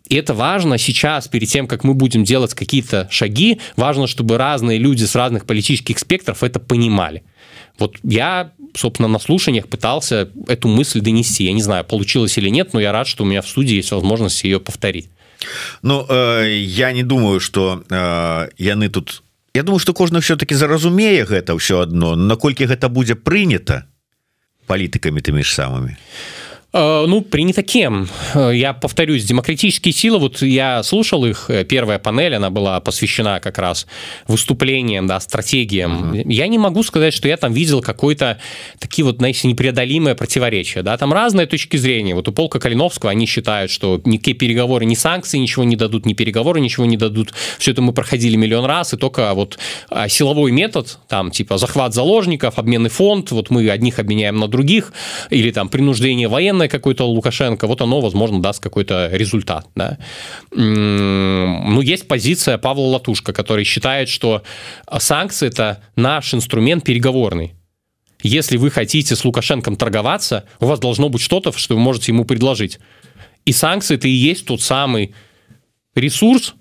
[0.09, 4.79] И это важно сейчас, перед тем, как мы будем делать какие-то шаги, важно, чтобы разные
[4.79, 7.23] люди с разных политических спектров это понимали.
[7.79, 11.45] Вот я, собственно, на слушаниях пытался эту мысль донести.
[11.45, 13.93] Я не знаю, получилось или нет, но я рад, что у меня в студии есть
[13.93, 15.11] возможность ее повторить.
[15.83, 19.23] Ну э, я не думаю, что э, яны тут
[19.55, 23.91] Я думаю, что кожны все-таки заразумее гэта ўсё одно наколькі гэта будзе прынята
[24.68, 26.37] палітыкамі тымі ж самымі Э,
[26.73, 28.09] Ну, принято кем?
[28.35, 33.41] Э, я повторюсь, демократические силы, вот я слушал их, э, первая панель, она была посвящена
[33.41, 33.87] как раз
[34.27, 36.13] выступлениям, да, стратегиям.
[36.13, 36.25] Uh-huh.
[36.27, 38.39] Я не могу сказать, что я там видел какой-то
[38.79, 42.15] такие вот, знаете, непреодолимое противоречие, да, там разные точки зрения.
[42.15, 46.13] Вот у Полка Калиновского они считают, что никакие переговоры, ни санкции ничего не дадут, ни
[46.13, 47.33] переговоры ничего не дадут.
[47.59, 49.59] Все это мы проходили миллион раз, и только вот
[49.89, 54.93] а, силовой метод, там, типа захват заложников, обменный фонд, вот мы одних обменяем на других,
[55.31, 59.67] или там принуждение военных военное какой-то Лукашенко, вот оно, возможно, даст какой-то результат.
[59.75, 59.99] Да?
[60.51, 64.43] Ну, есть позиция Павла Латушка, который считает, что
[64.99, 67.55] санкции– это наш инструмент переговорный.
[68.23, 72.25] Если вы хотите с Лукашенком торговаться, у вас должно быть что-то, что вы можете ему
[72.25, 72.81] предложить.
[73.45, 75.15] И санкции– это и есть тот самый
[75.95, 76.55] ресурс,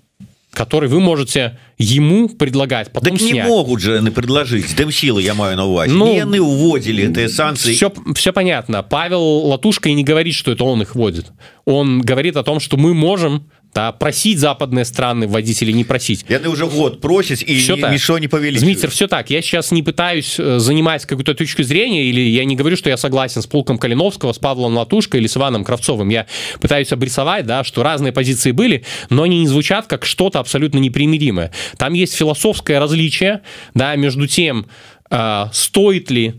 [0.58, 4.74] который вы можете ему предлагать потом так не могут же они предложить.
[4.74, 7.74] Дым силы я маю на увазе ну, они уводили эти санкции.
[7.74, 8.82] все, все понятно.
[8.82, 11.26] Павел латушка и не говорит что это он их вводит
[11.64, 13.48] он говорит о том что мы можем
[13.78, 16.24] да, просить западные страны вводить или не просить.
[16.26, 18.58] Это уже год просить и все ничего не повели.
[18.58, 19.30] Дмитрий, все так.
[19.30, 22.96] Я сейчас не пытаюсь э, занимать какую-то точку зрения, или я не говорю, что я
[22.96, 26.08] согласен с полком Калиновского, с Павлом Латушкой или с Иваном Кравцовым.
[26.08, 26.26] Я
[26.60, 31.52] пытаюсь обрисовать, да, что разные позиции были, но они не звучат как что-то абсолютно непримиримое.
[31.76, 33.42] Там есть философское различие
[33.74, 34.66] да, между тем,
[35.08, 36.34] э, стоит ли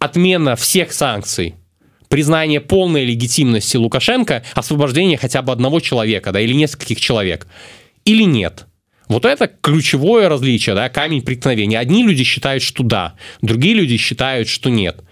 [0.00, 1.54] отмена всех санкций
[2.08, 7.46] признание полной легитимности Лукашенко, освобождение хотя бы одного человека, да, или нескольких человек,
[8.04, 8.66] или нет.
[9.08, 11.78] Вот это ключевое различие, да, камень преткновения.
[11.78, 15.02] Одни люди считают, что да, другие люди считают, что нет.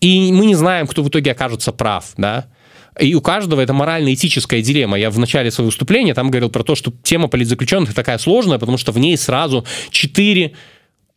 [0.00, 2.46] И мы не знаем, кто в итоге окажется прав, да.
[3.00, 4.98] И у каждого это морально-этическая дилемма.
[4.98, 8.76] Я в начале своего выступления там говорил про то, что тема политзаключенных такая сложная, потому
[8.76, 10.52] что в ней сразу четыре,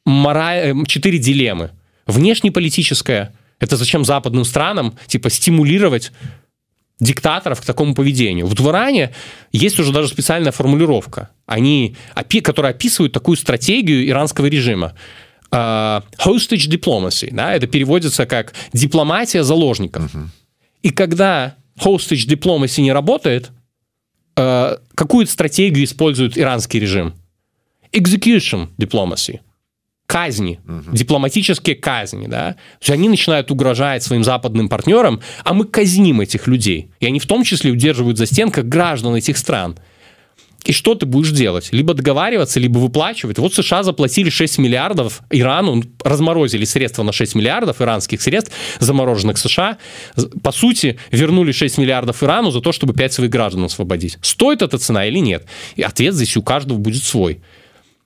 [0.06, 0.56] мора...
[0.56, 1.72] Э, четыре дилеммы.
[2.08, 6.12] Внешнеполитическая, это зачем западным странам, типа, стимулировать
[7.00, 8.48] диктаторов к такому поведению.
[8.48, 9.12] В Иране
[9.52, 11.96] есть уже даже специальная формулировка, они,
[12.44, 14.94] которая описывает такую стратегию иранского режима.
[15.52, 20.14] uh, hostage diplomacy, да, это переводится как дипломатия заложников.
[20.14, 20.28] Uh-huh.
[20.82, 23.52] И когда hostage diplomacy не работает,
[24.36, 27.14] uh, какую стратегию использует иранский режим?
[27.92, 29.40] Execution diplomacy
[30.06, 30.96] казни, угу.
[30.96, 36.48] дипломатические казни, да, то есть они начинают угрожать своим западным партнерам, а мы казним этих
[36.48, 39.78] людей, и они в том числе удерживают за стенках граждан этих стран.
[40.66, 41.70] И что ты будешь делать?
[41.72, 43.38] Либо договариваться, либо выплачивать.
[43.38, 49.78] Вот США заплатили 6 миллиардов Ирану, разморозили средства на 6 миллиардов иранских средств, замороженных США.
[50.42, 54.18] По сути, вернули 6 миллиардов Ирану за то, чтобы 5 своих граждан освободить.
[54.22, 55.46] Стоит эта цена или нет?
[55.76, 57.42] И ответ здесь у каждого будет свой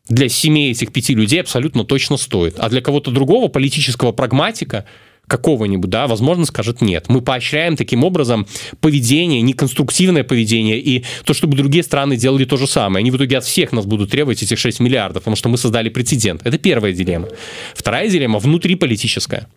[0.09, 2.55] для семей этих пяти людей абсолютно точно стоит.
[2.57, 4.85] А для кого-то другого политического прагматика
[5.27, 7.05] какого-нибудь, да, возможно, скажет нет.
[7.07, 8.47] Мы поощряем таким образом
[8.81, 13.03] поведение, неконструктивное поведение, и то, чтобы другие страны делали то же самое.
[13.03, 15.89] Они в итоге от всех нас будут требовать этих 6 миллиардов, потому что мы создали
[15.89, 16.41] прецедент.
[16.43, 17.27] Это первая дилемма.
[17.75, 19.47] Вторая дилемма внутриполитическая.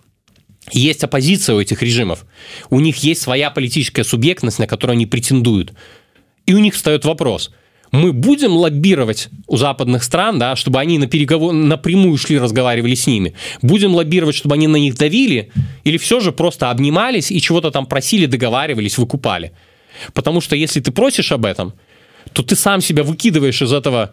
[0.73, 2.27] Есть оппозиция у этих режимов.
[2.69, 5.73] У них есть своя политическая субъектность, на которую они претендуют.
[6.45, 7.51] И у них встает вопрос–
[7.93, 13.07] мы будем лоббировать у западных стран, да, чтобы они на переговор напрямую шли, разговаривали с
[13.07, 13.35] ними.
[13.61, 15.53] Будем лоббировать, чтобы они на них давили,
[15.85, 19.53] или все же просто обнимались и чего-то там просили, договаривались, выкупали.
[20.15, 21.75] Потому что если ты просишь об этом,
[22.33, 24.13] то ты сам себя выкидываешь из этого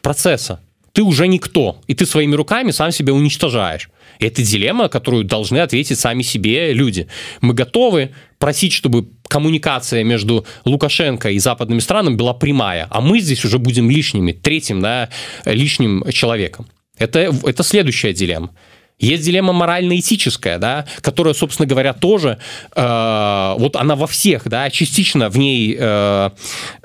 [0.00, 0.60] процесса.
[0.92, 3.90] Ты уже никто, и ты своими руками сам себя уничтожаешь.
[4.20, 7.08] И это дилемма, которую должны ответить сами себе люди.
[7.40, 13.44] Мы готовы просить, чтобы коммуникация между Лукашенко и западными странами была прямая, а мы здесь
[13.44, 15.08] уже будем лишними, третьим, да,
[15.44, 16.66] лишним человеком.
[16.98, 18.50] Это, это следующая дилемма.
[18.98, 22.38] Есть дилемма морально-этическая, да, которая, собственно говоря, тоже,
[22.74, 26.30] э, вот она во всех, да, частично в ней э,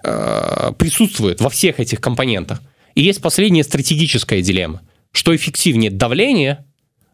[0.03, 2.61] э, присутствует, во всех этих компонентах.
[2.93, 4.81] И есть последняя стратегическая дилемма.
[5.11, 6.65] Что эффективнее, давление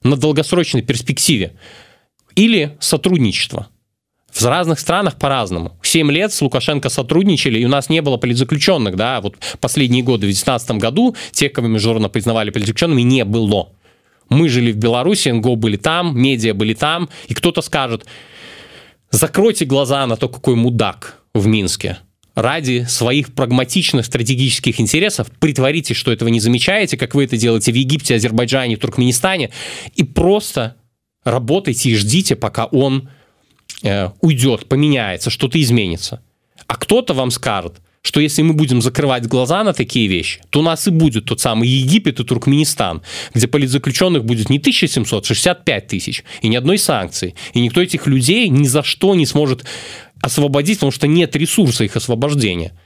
[0.03, 1.53] на долгосрочной перспективе
[2.35, 3.67] или сотрудничество.
[4.31, 5.77] В разных странах по-разному.
[5.81, 10.27] Семь лет с Лукашенко сотрудничали, и у нас не было политзаключенных, да, вот последние годы,
[10.27, 13.69] в 2019 году, тех, кого международно признавали политзаключенными, не было.
[14.29, 18.05] Мы жили в Беларуси, НГО были там, медиа были там, и кто-то скажет,
[19.09, 21.97] закройте глаза на то, какой мудак в Минске
[22.35, 27.75] ради своих прагматичных стратегических интересов притворитесь, что этого не замечаете, как вы это делаете в
[27.75, 29.49] Египте, Азербайджане, Туркменистане,
[29.95, 30.75] и просто
[31.23, 33.09] работайте и ждите, пока он
[33.83, 36.21] э, уйдет, поменяется, что-то изменится.
[36.67, 40.63] А кто-то вам скажет, что если мы будем закрывать глаза на такие вещи, то у
[40.63, 43.01] нас и будет тот самый Египет и Туркменистан,
[43.33, 47.35] где политзаключенных будет не 1765 тысяч, и ни одной санкции.
[47.53, 49.65] И никто этих людей ни за что не сможет
[50.21, 52.79] освободить, потому что нет ресурса их освобождения.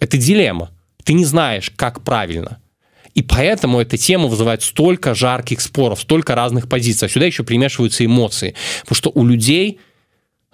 [0.00, 0.70] Это дилемма.
[1.04, 2.58] Ты не знаешь, как правильно.
[3.14, 7.06] И поэтому эта тема вызывает столько жарких споров, столько разных позиций.
[7.06, 8.54] А сюда еще примешиваются эмоции.
[8.82, 9.80] Потому что у людей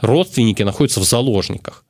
[0.00, 1.84] родственники находятся в заложниках.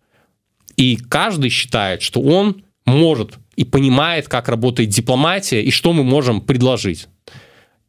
[0.76, 6.40] И каждый считает, что он может и понимает, как работает дипломатия и что мы можем
[6.40, 7.08] предложить.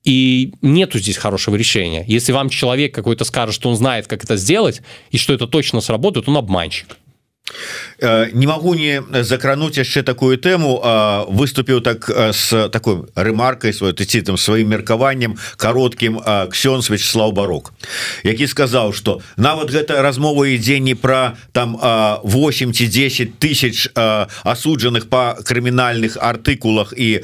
[0.04, 2.04] И нету здесь хорошего решения.
[2.08, 5.82] Если вам человек какой-то скажет, что он знает, как это сделать, и что это точно
[5.82, 6.98] сработает, он обманщик.
[8.02, 10.80] Э, не могу не закрануть яшчэ такую тэму
[11.28, 16.20] выступіў так с э, такой рэмаркай свой ці там сваім меркаваннем кароткім
[16.52, 17.74] ксён Вячеслав барок
[18.24, 25.10] які сказаў что нават гэта размова ідзе не пра там 8 ці 10 тысяч асуджаных
[25.10, 27.20] по крымінальных артыкулах і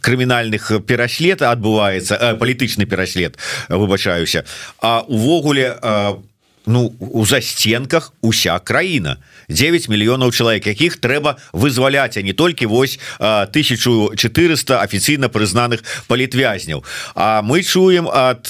[0.00, 3.36] крымінальных пераслед адбываецца палітычны пераслед
[3.68, 4.44] выбачаюся
[4.80, 6.33] а увогуле по
[6.66, 9.16] ну у засценках уся краіна.
[9.48, 16.84] 9 мільёнаў чалавек якіх трэба вызваляць а не толькі вось 1400 афіцыйна прызнаных палітвязняў.
[17.14, 18.48] А мы чуем ад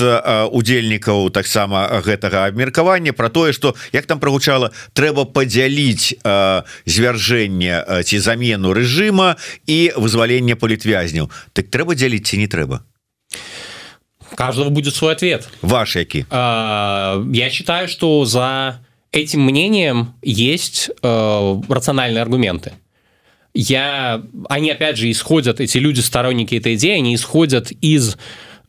[0.53, 6.15] удзельнікаў таксама гэтага абмеркавання про тое что як там прогучала трэба падзяліць
[6.87, 9.37] звяржэнне ці замену рэжыма
[9.67, 12.85] і вызвалення палітвязняў так трэба дзяліць ці не трэба
[14.35, 15.49] каждого будет свой ответ.
[15.63, 16.27] Ваш який?
[16.31, 18.81] А, я считаю, что за
[19.15, 22.73] этим мнением есть э, рациональные аргументы.
[23.55, 28.17] Я, они опять же исходят, эти люди сторонники этой идеи, они исходят из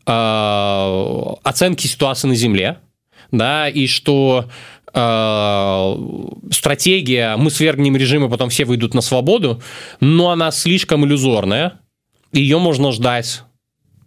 [0.06, 2.78] э, оценки ситуации на Земле,
[3.32, 4.48] да, и что
[4.94, 5.96] э,
[6.52, 9.64] стратегия мы свергнем режим и потом все выйдут на свободу,
[10.00, 11.80] но она слишком иллюзорная,
[12.32, 13.42] ее можно ждать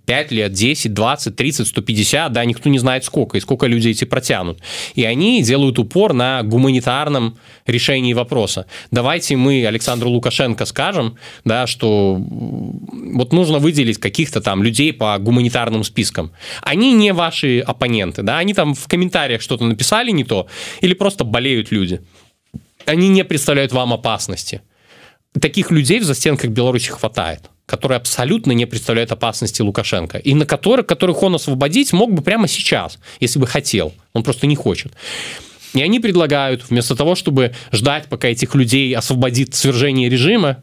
[0.09, 4.07] 5 лет, 10, 20, 30, 150, да, никто не знает сколько, и сколько люди эти
[4.07, 4.59] протянут.
[4.95, 7.37] И они делают упор на гуманитарном
[7.67, 8.65] решении вопроса.
[8.91, 15.85] Давайте мы Александру Лукашенко скажем, да, что вот нужно выделить каких-то там людей по гуманитарным
[15.85, 16.33] спискам.
[16.63, 20.47] Они не ваши оппоненты, да, они там в комментариях что-то написали не то,
[20.81, 22.01] или просто болеют люди.
[22.87, 24.63] Они не представляют вам опасности.
[25.39, 30.87] Таких людей в застенках Беларуси хватает которые абсолютно не представляют опасности Лукашенко, и на которых,
[30.87, 33.93] которых он освободить мог бы прямо сейчас, если бы хотел.
[34.15, 34.95] Он просто не хочет.
[35.75, 40.63] И они предлагают, вместо того, чтобы ждать, пока этих людей освободит свержение режима,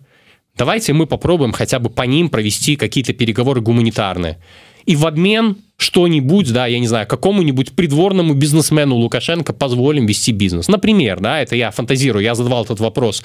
[0.58, 4.40] давайте мы попробуем хотя бы по ним провести какие-то переговоры гуманитарные.
[4.86, 10.68] И в обмен что-нибудь, да, я не знаю, какому-нибудь придворному бизнесмену Лукашенко позволим вести бизнес.
[10.68, 13.24] Например, да, это я фантазирую, я задавал этот вопрос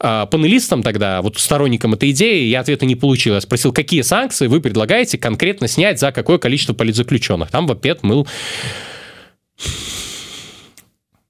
[0.00, 3.34] э, панелистам тогда, вот сторонникам этой идеи, я ответа не получил.
[3.34, 7.50] Я спросил, какие санкции вы предлагаете конкретно снять за какое количество политзаключенных?
[7.50, 8.26] Там в ответ был...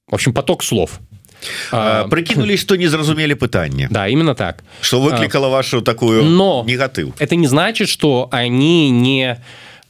[0.09, 1.01] В общем, поток слов.
[1.71, 7.15] А, прыкинули что не зразумелі пытанне да именно так что выклікала вашу такую но негатыв
[7.19, 9.37] это не значит что они не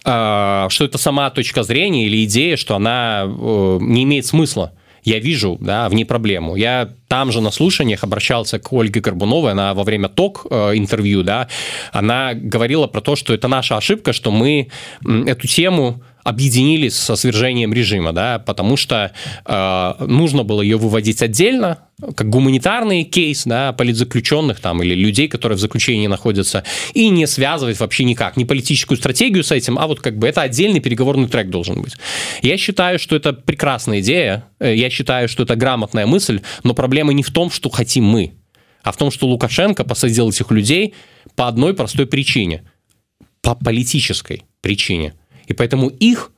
[0.06, 4.72] что это сама точка зрения или идея что она э, не имеет смысла.
[5.02, 6.56] Я вижу да в ней проблему.
[6.56, 11.22] Я там же на слушаниях обращался к Ольге Горбуновой она во время ток э, интервью
[11.22, 11.48] да
[11.92, 14.68] она говорила про то что это наша ошибка что мы
[15.04, 19.12] эту тему в объединились со свержением режима, да, потому что
[19.44, 21.78] э, нужно было ее выводить отдельно,
[22.14, 26.64] как гуманитарный кейс, да, политзаключенных там или людей, которые в заключении находятся,
[26.94, 30.42] и не связывать вообще никак, не политическую стратегию с этим, а вот как бы это
[30.42, 31.94] отдельный переговорный трек должен быть.
[32.42, 37.12] Я считаю, что это прекрасная идея, э, я считаю, что это грамотная мысль, но проблема
[37.12, 38.32] не в том, что хотим мы,
[38.82, 40.94] а в том, что Лукашенко посадил этих людей
[41.36, 42.64] по одной простой причине,
[43.42, 45.14] по политической причине–
[45.46, 46.32] И поэтому их,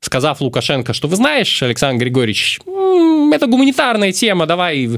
[0.00, 2.60] сказав Лукашенко, что вы знаешь, Александр Григорьевич,
[3.32, 4.88] это гуманитарная тема, давай.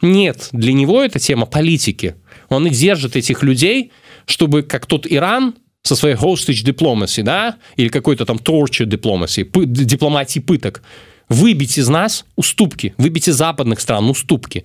[0.00, 2.16] Нет, для него это тема политики.
[2.48, 3.92] Он и держит этих людей,
[4.26, 10.38] чтобы как тот Иран со своей hostage diplomacy, да, или какой-то там torture diplomacy, дипломатии
[10.38, 10.82] пыток,
[11.28, 14.64] выбить из нас уступки, выбить из западных стран уступки,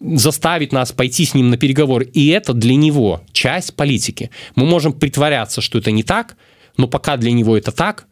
[0.00, 2.04] заставить нас пойти с ним на переговоры.
[2.04, 4.30] И это для него часть политики.
[4.54, 6.36] Мы можем притворяться, что это не так,
[6.76, 8.06] но пока для него это так,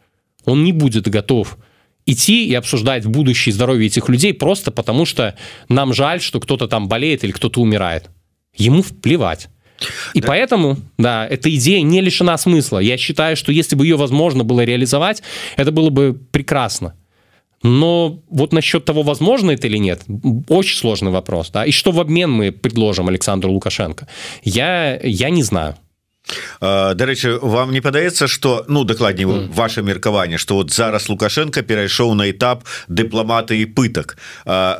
[0.45, 1.57] он не будет готов
[2.05, 5.35] идти и обсуждать будущее здоровье этих людей просто потому, что
[5.69, 8.09] нам жаль, что кто-то там болеет или кто-то умирает.
[8.55, 9.49] Ему вплевать.
[10.13, 10.27] И да.
[10.27, 12.79] поэтому, да, эта идея не лишена смысла.
[12.79, 15.21] Я считаю, что если бы ее возможно было реализовать,
[15.57, 16.95] это было бы прекрасно.
[17.63, 20.03] Но вот насчет того, возможно это или нет,
[20.47, 21.49] очень сложный вопрос.
[21.49, 21.65] Да?
[21.65, 24.07] И что в обмен мы предложим Александру Лукашенко,
[24.43, 25.75] я, я не знаю.
[26.59, 29.53] Дарэчы вам не падаецца что ну дакладней mm.
[29.53, 34.17] ваше меркаванне что вот зараз лукашенко перайшоў на этап дыпламаты і пытак?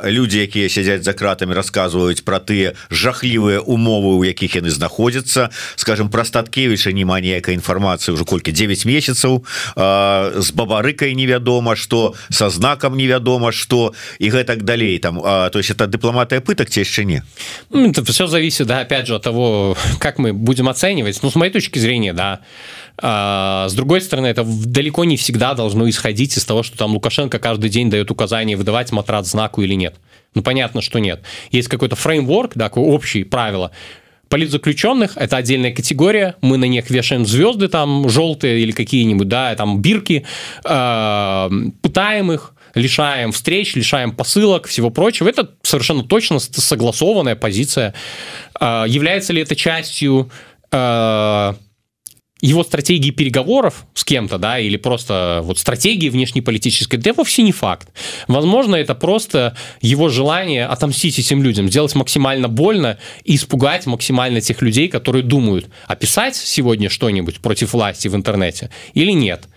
[0.02, 5.50] Люди якія сядзяць за кратами рассказываюць про тыя жахлівыя умовы у якіх яны знаходзяцца.
[5.76, 9.46] Скажем про статкевича нема ніякай інфармацыі уже колькі 9 месяцаў.
[9.76, 15.22] З бабарыкай невядома что со знаком невядома что і гэтак далей там.
[15.24, 17.22] А, то есть это дыпламатыя пытак ці яшчэ не?
[17.70, 21.20] Ну, все зависит да опять же от того как мы будем оценивать.
[21.22, 22.40] Ну моей точки зрения, да.
[22.98, 27.38] А, с другой стороны, это далеко не всегда должно исходить из того, что там Лукашенко
[27.38, 29.96] каждый день дает указание выдавать матрат знаку или нет.
[30.34, 31.22] Ну, понятно, что нет.
[31.50, 33.70] Есть какой-то фреймворк, да, такое общее правило.
[34.28, 39.80] Политзаключенных– это отдельная категория, мы на них вешаем звезды там желтые или какие-нибудь, да, там
[39.80, 40.26] бирки,
[40.64, 45.28] э, пытаем их, лишаем встреч, лишаем посылок, всего прочего.
[45.28, 47.94] Это совершенно точно согласованная позиция.
[48.60, 50.30] Э, является ли это частью
[52.42, 57.88] его стратегии переговоров с кем-то, да, или просто вот стратегии внешнеполитической, да вовсе не факт.
[58.28, 64.60] Возможно, это просто его желание отомстить этим людям, сделать максимально больно и испугать максимально тех
[64.60, 69.48] людей, которые думают, описать сегодня что-нибудь против власти в интернете или нет.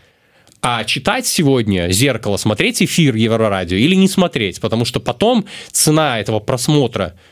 [0.62, 6.40] А читать сегодня зеркало, смотреть эфир Еврорадио или не смотреть, потому что потом цена этого
[6.40, 7.14] просмотра–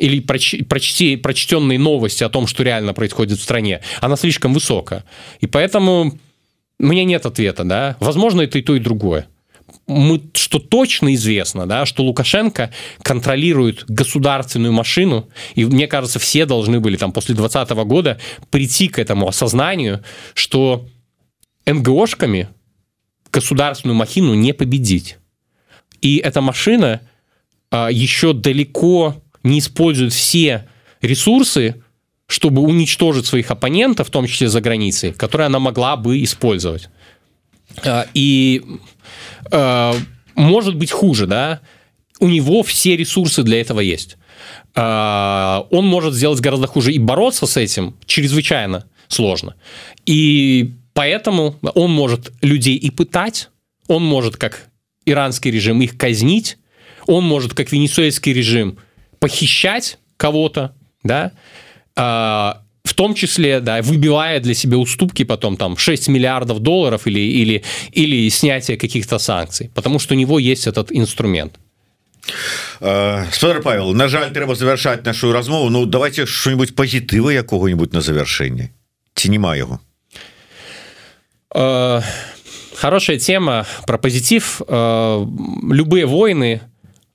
[0.00, 5.04] или проч, прочти, прочтенные новости о том, что реально происходит в стране, она слишком высокая.
[5.40, 6.18] И поэтому
[6.78, 7.96] у меня нет ответа, да.
[8.00, 9.28] Возможно, это и то, и другое.
[9.86, 12.72] Мы, что точно известно, да, что Лукашенко
[13.02, 18.18] контролирует государственную машину, и мне кажется, все должны были там после 2020 года
[18.50, 20.02] прийти к этому осознанию,
[20.34, 20.88] что
[21.66, 22.48] НГОшками
[23.30, 25.18] государственную махину не победить.
[26.00, 27.02] И эта машина
[27.70, 30.68] а, еще далеко не используют все
[31.02, 31.82] ресурсы,
[32.26, 36.88] чтобы уничтожить своих оппонентов, в том числе за границей, которые она могла бы использовать.
[37.84, 38.62] А, и
[39.50, 39.92] э,
[40.34, 41.60] может быть хуже, да,
[42.20, 44.16] у него все ресурсы для этого есть.
[44.74, 49.56] А, он может сделать гораздо хуже и бороться с этим чрезвычайно сложно.
[50.06, 53.48] И поэтому он может людей и пытать,
[53.88, 54.68] он может, как
[55.04, 56.58] иранский режим, их казнить,
[57.06, 58.78] он может, как венесуэльский режим,
[59.20, 61.32] похищать кого-то, да,
[61.96, 67.20] а, в том числе, да, выбивая для себя уступки потом там 6 миллиардов долларов или,
[67.20, 67.62] или,
[67.92, 71.54] или снятие каких-то санкций, потому что у него есть этот инструмент.
[72.78, 78.70] Спадар Павел на жаль трэба завершаць нашу размову Ну давайте что-нибудь пазітывы якога-нибудь на завяршэнне
[79.14, 79.80] ці няма яго
[82.80, 84.62] хорошая тема про позитив.
[84.68, 86.62] Любые войны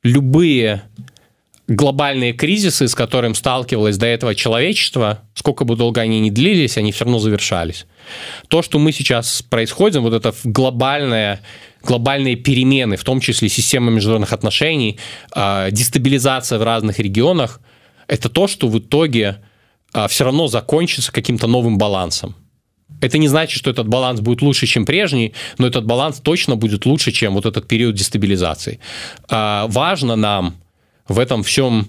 [0.04, 0.84] любые
[1.68, 6.92] глобальные кризисы, с которым сталкивалось до этого человечество, сколько бы долго они ни длились, они
[6.92, 7.86] все равно завершались.
[8.48, 11.42] То, что мы сейчас происходим, вот это глобальное
[11.82, 14.98] глобальные перемены, в том числе система международных отношений,
[15.36, 17.62] э, дестабилизация в разных регионах,
[18.08, 19.38] это то, что в итоге
[19.94, 22.36] э, все равно закончится каким-то новым балансом.
[23.02, 26.88] Это не значит, что этот баланс будет лучше, чем прежний, но этот баланс точно будет
[26.88, 28.80] лучше, чем вот этот период дестабилизации.
[29.30, 30.56] Э, важно нам
[31.08, 31.88] в этом всем,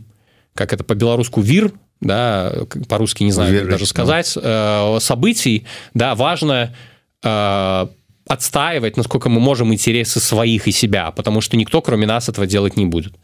[0.54, 2.52] как это по-белорусски, вир, да,
[2.88, 5.64] по-русски не знаю, как даже сказать, э, событий,
[5.94, 6.74] да, важно
[7.22, 7.86] э,
[8.26, 12.76] отстаивать, насколько мы можем интересы своих и себя, потому что никто, кроме нас, этого делать
[12.76, 13.14] не будет.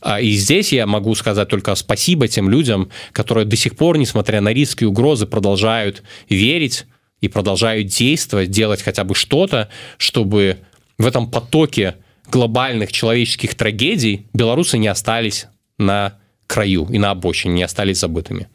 [0.00, 4.40] А, и здесь я могу сказать только спасибо тем людям, которые до сих пор, несмотря
[4.42, 6.84] на риски и угрозы, продолжают верить
[7.22, 10.58] и продолжают действовать, делать хотя бы что-то, чтобы
[10.98, 11.96] в этом потоке
[12.33, 16.17] глобальных человеческих трагедий белорусы не остались на
[16.47, 18.47] краю и на обочине, не остались забытыми.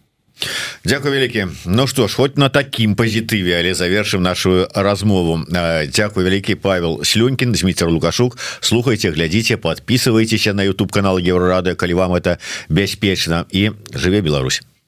[0.85, 5.47] Дякую вялікі Ну что ж хоть на таким пазітыве але завершым нашу размову
[5.95, 12.12] Дякую вялікі Павел слюнькин Дмитр лукашук слухайте глядзіце подписывайтесь на YouTube канал еврорады калі вам
[12.14, 14.62] это бяспечна і жыве Беларусь